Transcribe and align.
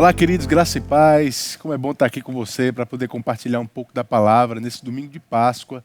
Olá, 0.00 0.14
queridos, 0.14 0.46
graça 0.46 0.78
e 0.78 0.80
paz. 0.80 1.56
Como 1.56 1.74
é 1.74 1.76
bom 1.76 1.90
estar 1.90 2.06
aqui 2.06 2.22
com 2.22 2.32
você 2.32 2.72
para 2.72 2.86
poder 2.86 3.06
compartilhar 3.06 3.60
um 3.60 3.66
pouco 3.66 3.92
da 3.92 4.02
palavra 4.02 4.58
nesse 4.58 4.82
domingo 4.82 5.08
de 5.08 5.20
Páscoa. 5.20 5.84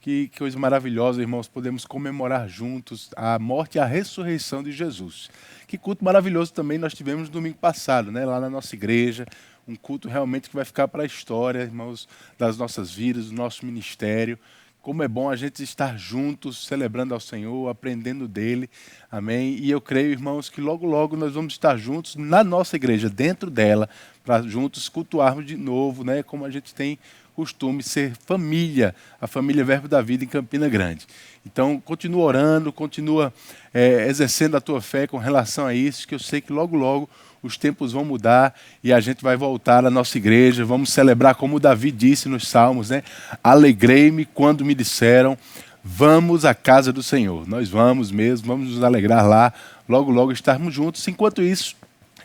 Que 0.00 0.32
coisa 0.36 0.58
maravilhosa, 0.58 1.20
irmãos, 1.20 1.46
podemos 1.46 1.84
comemorar 1.84 2.48
juntos 2.48 3.10
a 3.14 3.38
morte 3.38 3.76
e 3.76 3.78
a 3.78 3.86
ressurreição 3.86 4.64
de 4.64 4.72
Jesus. 4.72 5.30
Que 5.68 5.78
culto 5.78 6.04
maravilhoso 6.04 6.52
também 6.52 6.76
nós 6.76 6.92
tivemos 6.92 7.28
no 7.28 7.34
domingo 7.34 7.56
passado, 7.56 8.10
né, 8.10 8.26
lá 8.26 8.40
na 8.40 8.50
nossa 8.50 8.74
igreja. 8.74 9.24
Um 9.68 9.76
culto 9.76 10.08
realmente 10.08 10.48
que 10.48 10.56
vai 10.56 10.64
ficar 10.64 10.88
para 10.88 11.04
a 11.04 11.06
história, 11.06 11.60
irmãos, 11.60 12.08
das 12.36 12.58
nossas 12.58 12.90
vidas, 12.90 13.26
do 13.26 13.36
nosso 13.36 13.64
ministério. 13.64 14.36
Como 14.82 15.00
é 15.04 15.06
bom 15.06 15.30
a 15.30 15.36
gente 15.36 15.62
estar 15.62 15.96
juntos, 15.96 16.66
celebrando 16.66 17.14
ao 17.14 17.20
Senhor, 17.20 17.68
aprendendo 17.68 18.26
dele. 18.26 18.68
Amém. 19.08 19.56
E 19.60 19.70
eu 19.70 19.80
creio, 19.80 20.10
irmãos, 20.10 20.50
que 20.50 20.60
logo, 20.60 20.84
logo 20.84 21.16
nós 21.16 21.34
vamos 21.34 21.54
estar 21.54 21.76
juntos 21.76 22.16
na 22.16 22.42
nossa 22.42 22.74
igreja, 22.74 23.08
dentro 23.08 23.48
dela, 23.48 23.88
para 24.24 24.42
juntos 24.42 24.88
cultuarmos 24.88 25.46
de 25.46 25.56
novo, 25.56 26.02
né? 26.02 26.24
Como 26.24 26.44
a 26.44 26.50
gente 26.50 26.74
tem 26.74 26.98
costume 27.32 27.80
ser 27.80 28.16
família, 28.26 28.92
a 29.20 29.28
família 29.28 29.64
Verbo 29.64 29.86
da 29.86 30.02
Vida 30.02 30.24
em 30.24 30.26
Campina 30.26 30.68
Grande. 30.68 31.06
Então, 31.46 31.80
continua 31.80 32.24
orando, 32.24 32.72
continua 32.72 33.32
é, 33.72 34.08
exercendo 34.08 34.56
a 34.56 34.60
tua 34.60 34.80
fé 34.80 35.06
com 35.06 35.16
relação 35.16 35.64
a 35.64 35.72
isso, 35.72 36.08
que 36.08 36.14
eu 36.16 36.18
sei 36.18 36.40
que 36.40 36.52
logo, 36.52 36.76
logo 36.76 37.08
os 37.42 37.56
tempos 37.56 37.92
vão 37.92 38.04
mudar 38.04 38.54
e 38.82 38.92
a 38.92 39.00
gente 39.00 39.22
vai 39.22 39.36
voltar 39.36 39.84
à 39.84 39.90
nossa 39.90 40.16
igreja, 40.16 40.64
vamos 40.64 40.92
celebrar 40.92 41.34
como 41.34 41.58
Davi 41.58 41.90
disse 41.90 42.28
nos 42.28 42.46
Salmos, 42.46 42.90
né? 42.90 43.02
Alegrei-me 43.42 44.24
quando 44.24 44.64
me 44.64 44.74
disseram, 44.74 45.36
vamos 45.82 46.44
à 46.44 46.54
casa 46.54 46.92
do 46.92 47.02
Senhor. 47.02 47.48
Nós 47.48 47.68
vamos 47.68 48.10
mesmo, 48.10 48.46
vamos 48.46 48.70
nos 48.70 48.84
alegrar 48.84 49.26
lá, 49.26 49.52
logo, 49.88 50.10
logo 50.10 50.32
estarmos 50.32 50.72
juntos. 50.72 51.06
Enquanto 51.08 51.42
isso, 51.42 51.74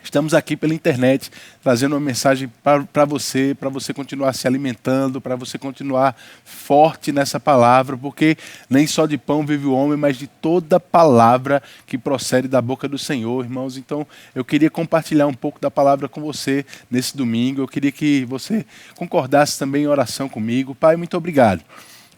Estamos 0.02 0.34
aqui 0.34 0.56
pela 0.56 0.74
internet 0.74 1.30
trazendo 1.62 1.94
uma 1.94 2.00
mensagem 2.00 2.50
para 2.92 3.04
você, 3.04 3.54
para 3.58 3.68
você 3.68 3.92
continuar 3.92 4.32
se 4.32 4.46
alimentando, 4.46 5.20
para 5.20 5.36
você 5.36 5.58
continuar 5.58 6.16
forte 6.44 7.12
nessa 7.12 7.38
palavra, 7.38 7.96
porque 7.96 8.36
nem 8.70 8.86
só 8.86 9.06
de 9.06 9.18
pão 9.18 9.44
vive 9.44 9.66
o 9.66 9.72
homem, 9.72 9.96
mas 9.96 10.16
de 10.16 10.26
toda 10.26 10.80
palavra 10.80 11.62
que 11.86 11.98
procede 11.98 12.48
da 12.48 12.62
boca 12.62 12.88
do 12.88 12.98
Senhor, 12.98 13.44
irmãos. 13.44 13.76
Então, 13.76 14.06
eu 14.34 14.44
queria 14.44 14.70
compartilhar 14.70 15.26
um 15.26 15.34
pouco 15.34 15.60
da 15.60 15.70
palavra 15.70 16.08
com 16.08 16.20
você 16.20 16.64
nesse 16.90 17.16
domingo. 17.16 17.62
Eu 17.62 17.68
queria 17.68 17.92
que 17.92 18.24
você 18.24 18.64
concordasse 18.94 19.58
também 19.58 19.84
em 19.84 19.86
oração 19.86 20.28
comigo. 20.28 20.74
Pai, 20.74 20.96
muito 20.96 21.16
obrigado. 21.16 21.62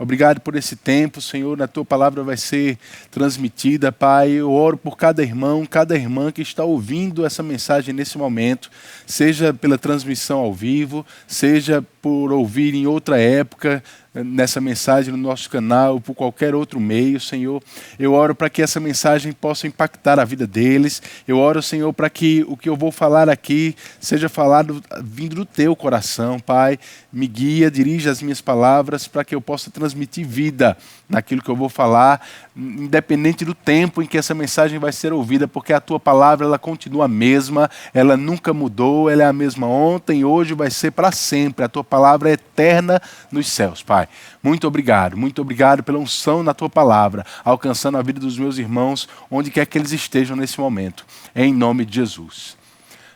Obrigado 0.01 0.41
por 0.41 0.57
esse 0.57 0.77
tempo, 0.77 1.21
Senhor. 1.21 1.61
A 1.61 1.69
tua 1.69 1.85
palavra 1.85 2.23
vai 2.23 2.35
ser 2.35 2.79
transmitida, 3.11 3.93
Pai. 3.93 4.31
Eu 4.31 4.51
oro 4.51 4.79
por 4.79 4.97
cada 4.97 5.23
irmão, 5.23 5.67
cada 5.67 5.95
irmã 5.95 6.33
que 6.33 6.41
está 6.41 6.65
ouvindo 6.65 7.27
essa 7.27 7.43
mensagem 7.43 7.93
nesse 7.93 8.17
momento, 8.17 8.71
seja 9.07 9.53
pela 9.53 9.77
transmissão 9.77 10.39
ao 10.39 10.55
vivo, 10.55 11.05
seja 11.27 11.85
por 12.01 12.33
ouvir 12.33 12.75
em 12.75 12.87
outra 12.87 13.21
época, 13.21 13.85
nessa 14.13 14.61
mensagem 14.61 15.13
no 15.13 15.19
nosso 15.19 15.49
canal, 15.49 16.01
por 16.01 16.15
qualquer 16.15 16.55
outro 16.55 16.81
meio, 16.81 17.21
Senhor. 17.21 17.63
Eu 17.99 18.13
oro 18.13 18.35
para 18.35 18.51
que 18.51 18.61
essa 18.61 18.81
mensagem 18.81 19.33
possa 19.33 19.67
impactar 19.67 20.19
a 20.19 20.25
vida 20.25 20.47
deles. 20.47 21.01
Eu 21.29 21.39
oro, 21.39 21.63
Senhor, 21.63 21.93
para 21.93 22.11
que 22.11 22.45
o 22.49 22.57
que 22.57 22.69
eu 22.69 22.77
vou 22.77 22.91
falar 22.91 23.29
aqui 23.29 23.77
seja 24.01 24.29
falado 24.29 24.83
vindo 25.03 25.37
do 25.37 25.45
teu 25.45 25.77
coração, 25.77 26.41
Pai. 26.41 26.79
Me 27.13 27.27
guia, 27.27 27.71
dirija 27.71 28.11
as 28.11 28.21
minhas 28.21 28.41
palavras 28.41 29.07
para 29.07 29.25
que 29.25 29.35
eu 29.35 29.41
possa 29.41 29.71
transmitir 29.71 30.27
vida 30.27 30.77
naquilo 31.09 31.43
que 31.43 31.51
eu 31.51 31.57
vou 31.57 31.69
falar, 31.69 32.25
independente 32.57 33.45
do 33.45 33.53
tempo 33.53 34.01
em 34.01 34.07
que 34.07 34.17
essa 34.17 34.33
mensagem 34.33 34.79
vai 34.79 34.93
ser 34.93 35.13
ouvida, 35.13 35.49
porque 35.49 35.73
a 35.73 35.81
tua 35.81 35.99
palavra 35.99 36.47
ela 36.47 36.59
continua 36.59 37.07
a 37.07 37.09
mesma, 37.09 37.69
ela 37.93 38.17
nunca 38.17 38.55
mudou, 38.55 39.11
ela 39.11 39.25
é 39.25 39.27
a 39.27 39.33
mesma 39.33 39.67
ontem, 39.67 40.25
hoje 40.25 40.55
vai 40.55 40.71
ser 40.71 40.93
para 40.93 41.11
sempre. 41.11 41.65
A 41.65 41.69
tua 41.69 41.83
palavra 41.83 42.31
é 42.31 42.35
eterna 42.35 43.03
nos 43.33 43.49
céus, 43.49 43.83
Pai. 43.83 44.00
Muito 44.43 44.67
obrigado, 44.67 45.17
muito 45.17 45.43
obrigado 45.43 45.83
pela 45.83 45.99
unção 45.99 46.43
na 46.43 46.55
tua 46.55 46.69
palavra, 46.69 47.25
alcançando 47.45 47.99
a 47.99 48.03
vida 48.03 48.21
dos 48.21 48.39
meus 48.39 48.59
irmãos, 48.59 49.09
onde 49.31 49.51
quer 49.51 49.67
que 49.67 49.79
eles 49.79 49.93
estejam 49.93 50.37
nesse 50.37 50.61
momento, 50.61 51.05
em 51.35 51.53
nome 51.53 51.85
de 51.85 51.97
Jesus. 51.97 52.57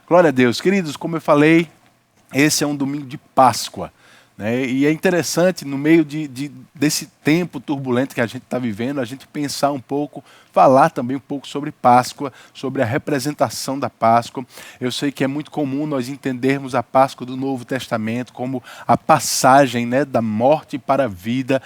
Glória 0.07 0.29
a 0.29 0.33
Deus. 0.33 0.61
Queridos, 0.61 0.97
como 0.97 1.17
eu 1.17 1.21
falei, 1.21 1.69
esse 2.33 2.63
é 2.63 2.67
um 2.67 2.77
domingo 2.77 3.07
de 3.07 3.17
Páscoa. 3.17 3.93
Né? 4.37 4.67
E 4.67 4.85
é 4.85 4.91
interessante, 4.91 5.65
no 5.65 5.79
meio 5.79 6.05
de, 6.05 6.27
de, 6.27 6.51
desse 6.75 7.07
tempo 7.23 7.61
turbulento 7.61 8.15
que 8.15 8.21
a 8.21 8.27
gente 8.27 8.43
está 8.43 8.59
vivendo, 8.59 9.01
a 9.01 9.05
gente 9.05 9.27
pensar 9.27 9.73
um 9.73 9.81
pouco, 9.81 10.25
falar 10.55 10.91
também 10.91 11.17
um 11.17 11.21
pouco 11.21 11.49
sobre 11.49 11.73
Páscoa, 11.73 12.33
sobre 12.55 12.81
a 12.81 12.85
representação 12.85 13.77
da 13.77 13.91
Páscoa. 13.91 14.47
Eu 14.81 14.93
sei 14.93 15.11
que 15.11 15.25
é 15.25 15.27
muito 15.27 15.51
comum 15.51 15.85
nós 15.85 16.09
entendermos 16.09 16.77
a 16.77 16.83
Páscoa 16.83 17.27
do 17.27 17.37
Novo 17.37 17.65
Testamento 17.65 18.33
como 18.33 18.63
a 18.87 18.97
passagem 18.97 19.85
né, 19.85 20.05
da 20.05 20.23
morte 20.23 20.79
para 20.79 21.05
a 21.05 21.09
vida, 21.09 21.61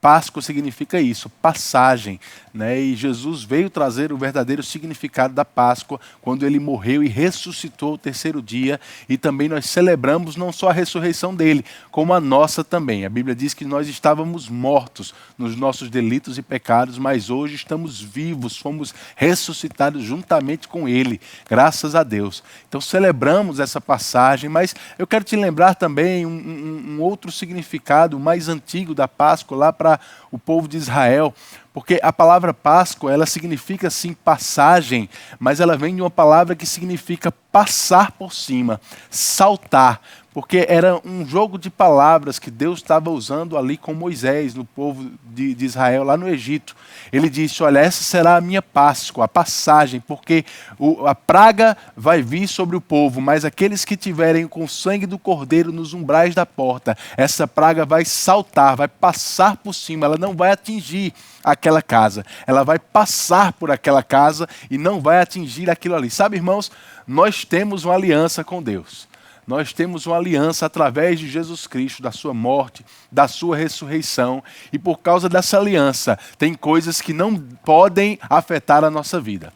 Páscoa 0.00 0.40
significa 0.40 0.98
isso, 0.98 1.28
passagem. 1.28 2.18
Né? 2.54 2.80
E 2.80 2.96
Jesus 2.96 3.44
veio 3.44 3.68
trazer 3.68 4.12
o 4.12 4.16
verdadeiro 4.16 4.62
significado 4.62 5.34
da 5.34 5.44
Páscoa 5.44 6.00
quando 6.22 6.46
ele 6.46 6.58
morreu 6.58 7.02
e 7.02 7.08
ressuscitou 7.08 7.94
o 7.94 7.98
terceiro 7.98 8.40
dia. 8.40 8.80
E 9.08 9.18
também 9.18 9.48
nós 9.48 9.66
celebramos 9.66 10.36
não 10.36 10.52
só 10.52 10.70
a 10.70 10.72
ressurreição 10.72 11.34
dele, 11.34 11.64
como 11.90 12.14
a 12.14 12.20
nossa 12.20 12.64
também. 12.64 13.04
A 13.04 13.10
Bíblia 13.10 13.34
diz 13.34 13.52
que 13.52 13.64
nós 13.64 13.88
estávamos 13.88 14.48
mortos 14.48 15.14
nos 15.36 15.54
nossos 15.54 15.90
delitos 15.90 16.38
e 16.38 16.42
pecados, 16.42 16.98
mas 16.98 17.28
hoje 17.28 17.54
estamos 17.54 18.00
vivos, 18.00 18.56
fomos 18.56 18.94
ressuscitados 19.14 20.02
juntamente 20.02 20.66
com 20.66 20.88
ele, 20.88 21.20
graças 21.48 21.94
a 21.94 22.02
Deus. 22.02 22.42
Então 22.68 22.80
celebramos 22.80 23.60
essa 23.60 23.80
passagem, 23.80 24.48
mas 24.48 24.74
eu 24.98 25.06
quero 25.06 25.24
te 25.24 25.36
lembrar 25.36 25.74
também 25.74 26.24
um, 26.24 26.30
um, 26.30 26.84
um 26.92 27.00
outro 27.02 27.30
significado 27.30 28.18
mais 28.18 28.48
antigo 28.48 28.94
da 28.94 29.06
Páscoa, 29.06 29.56
lá 29.56 29.72
para 29.72 29.89
para 29.90 30.00
o 30.30 30.38
povo 30.38 30.68
de 30.68 30.76
Israel, 30.76 31.34
porque 31.72 32.00
a 32.02 32.12
palavra 32.12 32.52
Páscoa, 32.52 33.12
ela 33.12 33.26
significa 33.26 33.90
sim 33.90 34.12
passagem, 34.12 35.08
mas 35.38 35.60
ela 35.60 35.76
vem 35.76 35.94
de 35.94 36.02
uma 36.02 36.10
palavra 36.10 36.56
que 36.56 36.66
significa 36.66 37.32
passar 37.52 38.12
por 38.12 38.32
cima, 38.32 38.80
saltar, 39.08 40.00
porque 40.32 40.64
era 40.68 41.00
um 41.04 41.26
jogo 41.26 41.58
de 41.58 41.68
palavras 41.68 42.38
que 42.38 42.50
Deus 42.50 42.78
estava 42.78 43.10
usando 43.10 43.58
ali 43.58 43.76
com 43.76 43.92
Moisés, 43.92 44.54
no 44.54 44.64
povo 44.64 45.10
de, 45.24 45.54
de, 45.54 45.64
Israel, 45.64 46.04
lá 46.04 46.16
no 46.16 46.28
Egito. 46.28 46.76
Ele 47.12 47.28
disse: 47.28 47.62
Olha, 47.64 47.80
essa 47.80 48.04
será 48.04 48.36
a 48.36 48.40
minha 48.40 48.62
Páscoa, 48.62 49.24
a 49.24 49.28
passagem, 49.28 50.00
porque 50.00 50.44
o, 50.78 51.04
a 51.04 51.16
praga 51.16 51.76
vai 51.96 52.22
vir 52.22 52.46
sobre 52.46 52.76
o 52.76 52.80
povo, 52.80 53.20
mas 53.20 53.44
aqueles 53.44 53.84
que 53.84 53.96
tiverem 53.96 54.46
com 54.46 54.62
o 54.62 54.68
sangue 54.68 55.04
do 55.04 55.18
cordeiro 55.18 55.72
nos 55.72 55.94
umbrais 55.94 56.32
da 56.32 56.46
porta, 56.46 56.96
essa 57.16 57.48
praga 57.48 57.84
vai 57.84 58.04
saltar, 58.04 58.76
vai 58.76 58.86
passar 58.86 59.56
por 59.56 59.74
cima, 59.74 60.06
ela 60.06 60.16
não 60.20 60.36
vai 60.36 60.52
atingir 60.52 61.12
aquela 61.42 61.82
casa, 61.82 62.24
ela 62.46 62.62
vai 62.62 62.78
passar 62.78 63.52
por 63.54 63.70
aquela 63.70 64.02
casa 64.02 64.48
e 64.70 64.78
não 64.78 65.00
vai 65.00 65.20
atingir 65.20 65.68
aquilo 65.68 65.96
ali. 65.96 66.10
Sabe, 66.10 66.36
irmãos, 66.36 66.70
nós 67.06 67.44
temos 67.44 67.84
uma 67.84 67.94
aliança 67.94 68.44
com 68.44 68.62
Deus 68.62 69.10
nós 69.50 69.72
temos 69.72 70.06
uma 70.06 70.16
aliança 70.16 70.66
através 70.66 71.18
de 71.18 71.28
Jesus 71.28 71.66
Cristo, 71.66 72.00
da 72.00 72.12
sua 72.12 72.32
morte, 72.32 72.86
da 73.10 73.26
sua 73.26 73.56
ressurreição, 73.56 74.44
e 74.72 74.78
por 74.78 75.00
causa 75.00 75.28
dessa 75.28 75.58
aliança, 75.58 76.16
tem 76.38 76.54
coisas 76.54 77.00
que 77.00 77.12
não 77.12 77.36
podem 77.36 78.16
afetar 78.28 78.84
a 78.84 78.90
nossa 78.90 79.20
vida. 79.20 79.52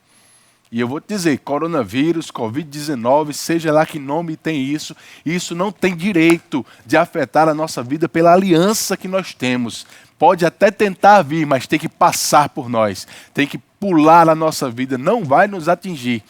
E 0.73 0.81
eu 0.81 0.89
vou 0.89 1.01
te 1.01 1.07
dizer, 1.07 1.39
coronavírus, 1.39 2.33
Covid-19, 2.33 3.33
seja 3.33 3.73
lá 3.73 3.87
que 3.87 4.01
nome 4.01 4.37
tem 4.37 4.61
isso, 4.65 4.97
isso 5.25 5.55
não 5.55 5.71
tem 5.71 5.95
direito 5.95 6.67
de 6.85 6.97
afetar 6.97 7.49
a 7.49 7.55
nossa 7.55 7.81
vida 7.81 8.09
pela 8.09 8.33
aliança 8.33 8.97
que 8.97 9.07
nós 9.07 9.33
temos. 9.33 9.87
Pode 10.19 10.47
até 10.47 10.71
tentar 10.71 11.23
vir, 11.23 11.47
mas 11.47 11.67
tem 11.67 11.79
que 11.79 11.89
passar 11.89 12.49
por 12.49 12.69
nós, 12.69 13.07
tem 13.33 13.47
que 13.47 13.59
pular 13.59 14.29
a 14.29 14.35
nossa 14.35 14.71
vida, 14.71 14.97
não 14.97 15.25
vai 15.25 15.47
nos 15.47 15.69
atingir. 15.69 16.23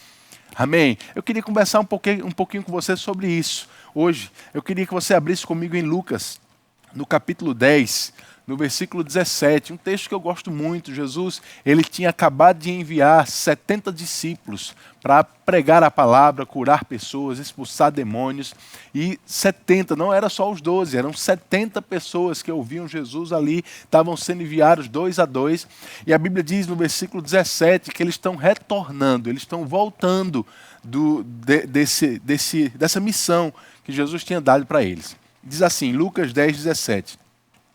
Amém? 0.55 0.97
Eu 1.13 1.21
queria 1.21 1.43
conversar 1.43 1.79
um 1.79 1.85
pouquinho, 1.85 2.25
um 2.25 2.31
pouquinho 2.31 2.63
com 2.63 2.71
você 2.71 2.95
sobre 2.95 3.27
isso 3.27 3.69
hoje. 3.93 4.31
Eu 4.53 4.61
queria 4.61 4.85
que 4.85 4.93
você 4.93 5.13
abrisse 5.13 5.45
comigo 5.45 5.75
em 5.75 5.81
Lucas, 5.81 6.39
no 6.95 7.05
capítulo 7.05 7.53
10, 7.53 8.13
no 8.47 8.55
versículo 8.55 9.03
17, 9.03 9.73
um 9.73 9.77
texto 9.77 10.07
que 10.07 10.13
eu 10.13 10.19
gosto 10.19 10.51
muito. 10.51 10.93
Jesus, 10.93 11.41
ele 11.65 11.83
tinha 11.83 12.09
acabado 12.09 12.59
de 12.59 12.71
enviar 12.71 13.27
70 13.27 13.91
discípulos 13.91 14.75
para 15.01 15.23
pregar 15.23 15.83
a 15.83 15.89
palavra, 15.89 16.45
curar 16.45 16.85
pessoas, 16.85 17.39
expulsar 17.39 17.91
demônios. 17.91 18.53
E 18.93 19.19
70, 19.25 19.95
não 19.95 20.13
era 20.13 20.29
só 20.29 20.51
os 20.51 20.61
12, 20.61 20.95
eram 20.95 21.11
70 21.11 21.81
pessoas 21.81 22.43
que 22.43 22.51
ouviam 22.51 22.87
Jesus 22.87 23.33
ali, 23.33 23.63
estavam 23.83 24.15
sendo 24.15 24.43
enviados 24.43 24.87
dois 24.87 25.17
a 25.17 25.25
dois. 25.25 25.67
E 26.05 26.13
a 26.13 26.17
Bíblia 26.17 26.43
diz 26.43 26.67
no 26.67 26.75
versículo 26.75 27.23
17 27.23 27.91
que 27.91 28.03
eles 28.03 28.13
estão 28.13 28.35
retornando, 28.35 29.29
eles 29.29 29.41
estão 29.41 29.65
voltando 29.65 30.45
do, 30.83 31.23
de, 31.23 31.65
desse, 31.65 32.19
desse, 32.19 32.69
dessa 32.69 32.99
missão 32.99 33.51
que 33.83 33.91
Jesus 33.91 34.23
tinha 34.23 34.39
dado 34.39 34.67
para 34.67 34.83
eles. 34.83 35.15
Diz 35.45 35.61
assim, 35.61 35.91
Lucas 35.91 36.33
10, 36.33 36.57
17. 36.57 37.19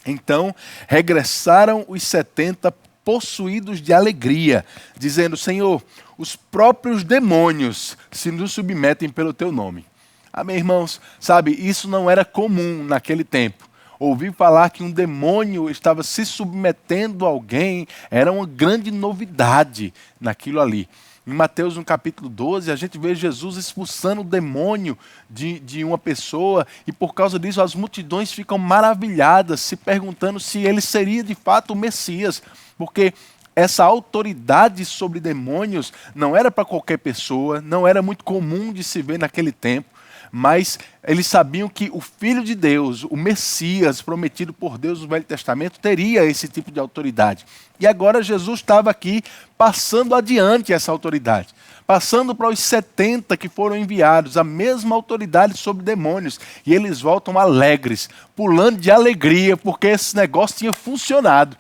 Então 0.05 0.55
regressaram 0.89 1.85
os 1.87 2.03
setenta 2.03 2.75
possuídos 3.05 3.81
de 3.81 3.93
alegria, 3.93 4.65
dizendo: 4.99 5.37
Senhor, 5.37 5.83
os 6.19 6.37
próprios 6.37 7.05
demônios 7.05 7.97
se 8.11 8.31
nos 8.31 8.53
submetem 8.53 9.09
pelo 9.09 9.33
teu 9.33 9.53
nome. 9.53 9.85
Amém, 10.33 10.57
irmãos? 10.57 11.01
Sabe, 11.19 11.53
isso 11.53 11.89
não 11.89 12.09
era 12.09 12.25
comum 12.25 12.85
naquele 12.85 13.25
tempo. 13.25 13.69
Ouvir 13.99 14.33
falar 14.33 14.71
que 14.71 14.83
um 14.83 14.91
demônio 14.91 15.69
estava 15.69 16.03
se 16.03 16.25
submetendo 16.25 17.27
a 17.27 17.29
alguém 17.29 17.87
era 18.11 18.33
uma 18.33 18.47
grande 18.47 18.91
novidade 18.91 19.93
naquilo 20.19 20.61
ali. 20.61 20.89
Em 21.31 21.33
Mateus, 21.33 21.77
no 21.77 21.85
capítulo 21.85 22.29
12, 22.29 22.73
a 22.73 22.75
gente 22.77 22.99
vê 22.99 23.15
Jesus 23.15 23.57
expulsando 23.57 24.23
o 24.23 24.25
demônio 24.25 24.99
de, 25.31 25.61
de 25.61 25.85
uma 25.85 25.97
pessoa, 25.97 26.67
e 26.89 26.91
por 26.91 27.15
causa 27.15 27.39
disso 27.39 27.63
as 27.63 27.73
multidões 27.73 28.33
ficam 28.33 28.59
maravilhadas, 28.59 29.61
se 29.61 29.77
perguntando 29.77 30.41
se 30.41 30.59
ele 30.59 30.81
seria 30.81 31.23
de 31.23 31.37
fato 31.37 31.71
o 31.71 31.77
Messias, 31.77 32.43
porque 32.77 33.15
essa 33.55 33.85
autoridade 33.85 34.85
sobre 34.85 35.21
demônios 35.21 35.93
não 36.17 36.37
era 36.37 36.51
para 36.51 36.65
qualquer 36.65 36.99
pessoa, 36.99 37.61
não 37.61 37.87
era 37.87 38.03
muito 38.03 38.25
comum 38.25 38.73
de 38.73 38.83
se 38.83 39.01
ver 39.01 39.21
naquele 39.21 39.53
tempo 39.53 40.00
mas 40.31 40.79
eles 41.07 41.27
sabiam 41.27 41.69
que 41.69 41.91
o 41.93 42.01
Filho 42.01 42.45
de 42.45 42.55
Deus, 42.55 43.05
o 43.05 43.17
Messias 43.17 44.01
prometido 44.01 44.53
por 44.53 44.79
Deus 44.79 45.01
no 45.01 45.09
Velho 45.09 45.25
Testamento, 45.25 45.81
teria 45.81 46.25
esse 46.25 46.47
tipo 46.47 46.71
de 46.71 46.79
autoridade. 46.79 47.45
E 47.79 47.87
agora 47.87 48.23
Jesus 48.23 48.61
estava 48.61 48.91
aqui 48.91 49.23
passando 49.59 50.15
adiante 50.15 50.73
essa 50.73 50.93
autoridade, 50.93 51.49
passando 51.87 52.35
para 52.35 52.49
os 52.49 52.61
70 52.61 53.37
que 53.37 53.49
foram 53.49 53.77
enviados, 53.77 54.37
a 54.37 54.45
mesma 54.45 54.95
autoridade 54.95 55.57
sobre 55.57 55.83
demônios. 55.83 56.39
E 56.65 56.75
eles 56.75 57.01
voltam 57.01 57.39
alegres, 57.39 58.09
pulando 58.37 58.79
de 58.79 58.91
alegria, 58.91 59.57
porque 59.57 59.89
esse 59.89 60.15
negócio 60.15 60.59
tinha 60.59 60.73
funcionado 60.73 61.57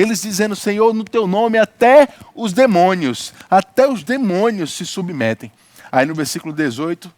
eles 0.00 0.22
dizendo: 0.22 0.54
Senhor, 0.54 0.94
no 0.94 1.02
teu 1.02 1.26
nome 1.26 1.58
até 1.58 2.08
os 2.32 2.52
demônios, 2.52 3.34
até 3.50 3.88
os 3.88 4.04
demônios 4.04 4.72
se 4.72 4.86
submetem. 4.86 5.50
Aí 5.90 6.06
no 6.06 6.14
versículo 6.14 6.52
18, 6.52 7.12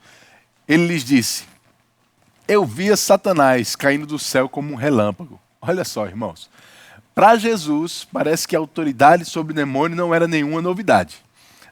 ele 0.71 0.87
lhes 0.87 1.03
disse: 1.03 1.43
Eu 2.47 2.65
via 2.65 2.97
Satanás 2.97 3.75
caindo 3.75 4.07
do 4.07 4.21
céu 4.21 4.49
como 4.49 4.73
um 4.73 4.77
relâmpago. 4.77 5.41
Olha 5.61 5.85
só, 5.85 6.07
irmãos. 6.07 6.49
Para 7.13 7.37
Jesus, 7.37 8.07
parece 8.13 8.47
que 8.47 8.55
a 8.55 8.61
autoridade 8.61 9.25
sobre 9.25 9.53
o 9.53 9.57
demônio 9.57 9.97
não 9.97 10.15
era 10.15 10.29
nenhuma 10.29 10.63
novidade, 10.63 11.17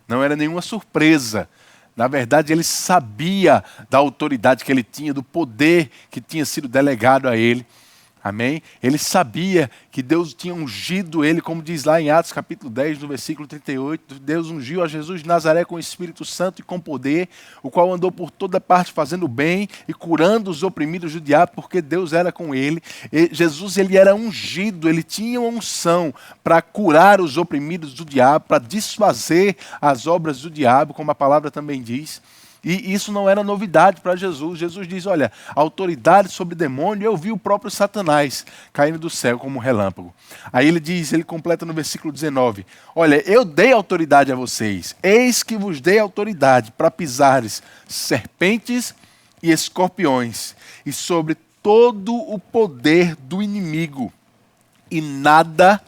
não 0.08 0.22
era 0.22 0.34
nenhuma 0.34 0.60
surpresa. 0.60 1.48
Na 1.96 2.08
verdade, 2.08 2.52
ele 2.52 2.64
sabia 2.64 3.62
da 3.88 3.98
autoridade 3.98 4.64
que 4.64 4.72
ele 4.72 4.82
tinha, 4.82 5.14
do 5.14 5.22
poder 5.22 5.90
que 6.10 6.20
tinha 6.20 6.44
sido 6.44 6.66
delegado 6.66 7.28
a 7.28 7.36
ele. 7.36 7.64
Amém? 8.28 8.62
Ele 8.82 8.98
sabia 8.98 9.70
que 9.90 10.02
Deus 10.02 10.34
tinha 10.34 10.54
ungido 10.54 11.24
ele, 11.24 11.40
como 11.40 11.62
diz 11.62 11.84
lá 11.84 11.98
em 11.98 12.10
Atos 12.10 12.30
capítulo 12.30 12.70
10, 12.70 12.98
no 12.98 13.08
versículo 13.08 13.48
38. 13.48 14.16
Deus 14.20 14.48
ungiu 14.48 14.82
a 14.82 14.86
Jesus 14.86 15.22
de 15.22 15.26
Nazaré 15.26 15.64
com 15.64 15.76
o 15.76 15.78
Espírito 15.78 16.26
Santo 16.26 16.60
e 16.60 16.62
com 16.62 16.78
poder, 16.78 17.30
o 17.62 17.70
qual 17.70 17.90
andou 17.90 18.12
por 18.12 18.30
toda 18.30 18.60
parte 18.60 18.92
fazendo 18.92 19.26
bem 19.26 19.66
e 19.88 19.94
curando 19.94 20.50
os 20.50 20.62
oprimidos 20.62 21.14
do 21.14 21.22
diabo, 21.22 21.52
porque 21.54 21.80
Deus 21.80 22.12
era 22.12 22.30
com 22.30 22.54
ele. 22.54 22.82
E 23.10 23.30
Jesus 23.32 23.78
ele 23.78 23.96
era 23.96 24.14
ungido, 24.14 24.90
ele 24.90 25.02
tinha 25.02 25.40
uma 25.40 25.48
unção 25.48 26.12
para 26.44 26.60
curar 26.60 27.22
os 27.22 27.38
oprimidos 27.38 27.94
do 27.94 28.04
diabo, 28.04 28.44
para 28.46 28.58
desfazer 28.58 29.56
as 29.80 30.06
obras 30.06 30.42
do 30.42 30.50
diabo, 30.50 30.92
como 30.92 31.10
a 31.10 31.14
palavra 31.14 31.50
também 31.50 31.82
diz. 31.82 32.20
E 32.62 32.92
isso 32.92 33.12
não 33.12 33.28
era 33.28 33.44
novidade 33.44 34.00
para 34.00 34.16
Jesus. 34.16 34.58
Jesus 34.58 34.88
diz: 34.88 35.06
Olha, 35.06 35.30
autoridade 35.54 36.30
sobre 36.30 36.54
demônio, 36.54 37.06
eu 37.06 37.16
vi 37.16 37.30
o 37.30 37.38
próprio 37.38 37.70
Satanás 37.70 38.44
caindo 38.72 38.98
do 38.98 39.08
céu 39.08 39.38
como 39.38 39.58
um 39.58 39.62
relâmpago. 39.62 40.12
Aí 40.52 40.66
ele 40.66 40.80
diz, 40.80 41.12
ele 41.12 41.24
completa 41.24 41.64
no 41.64 41.72
versículo 41.72 42.12
19: 42.12 42.66
Olha, 42.94 43.22
eu 43.30 43.44
dei 43.44 43.72
autoridade 43.72 44.32
a 44.32 44.36
vocês, 44.36 44.96
eis 45.02 45.42
que 45.42 45.56
vos 45.56 45.80
dei 45.80 45.98
autoridade 45.98 46.72
para 46.72 46.90
pisares 46.90 47.62
serpentes 47.86 48.94
e 49.42 49.52
escorpiões, 49.52 50.56
e 50.84 50.92
sobre 50.92 51.36
todo 51.62 52.14
o 52.14 52.38
poder 52.38 53.14
do 53.14 53.40
inimigo, 53.40 54.12
e 54.90 55.00
nada 55.00 55.80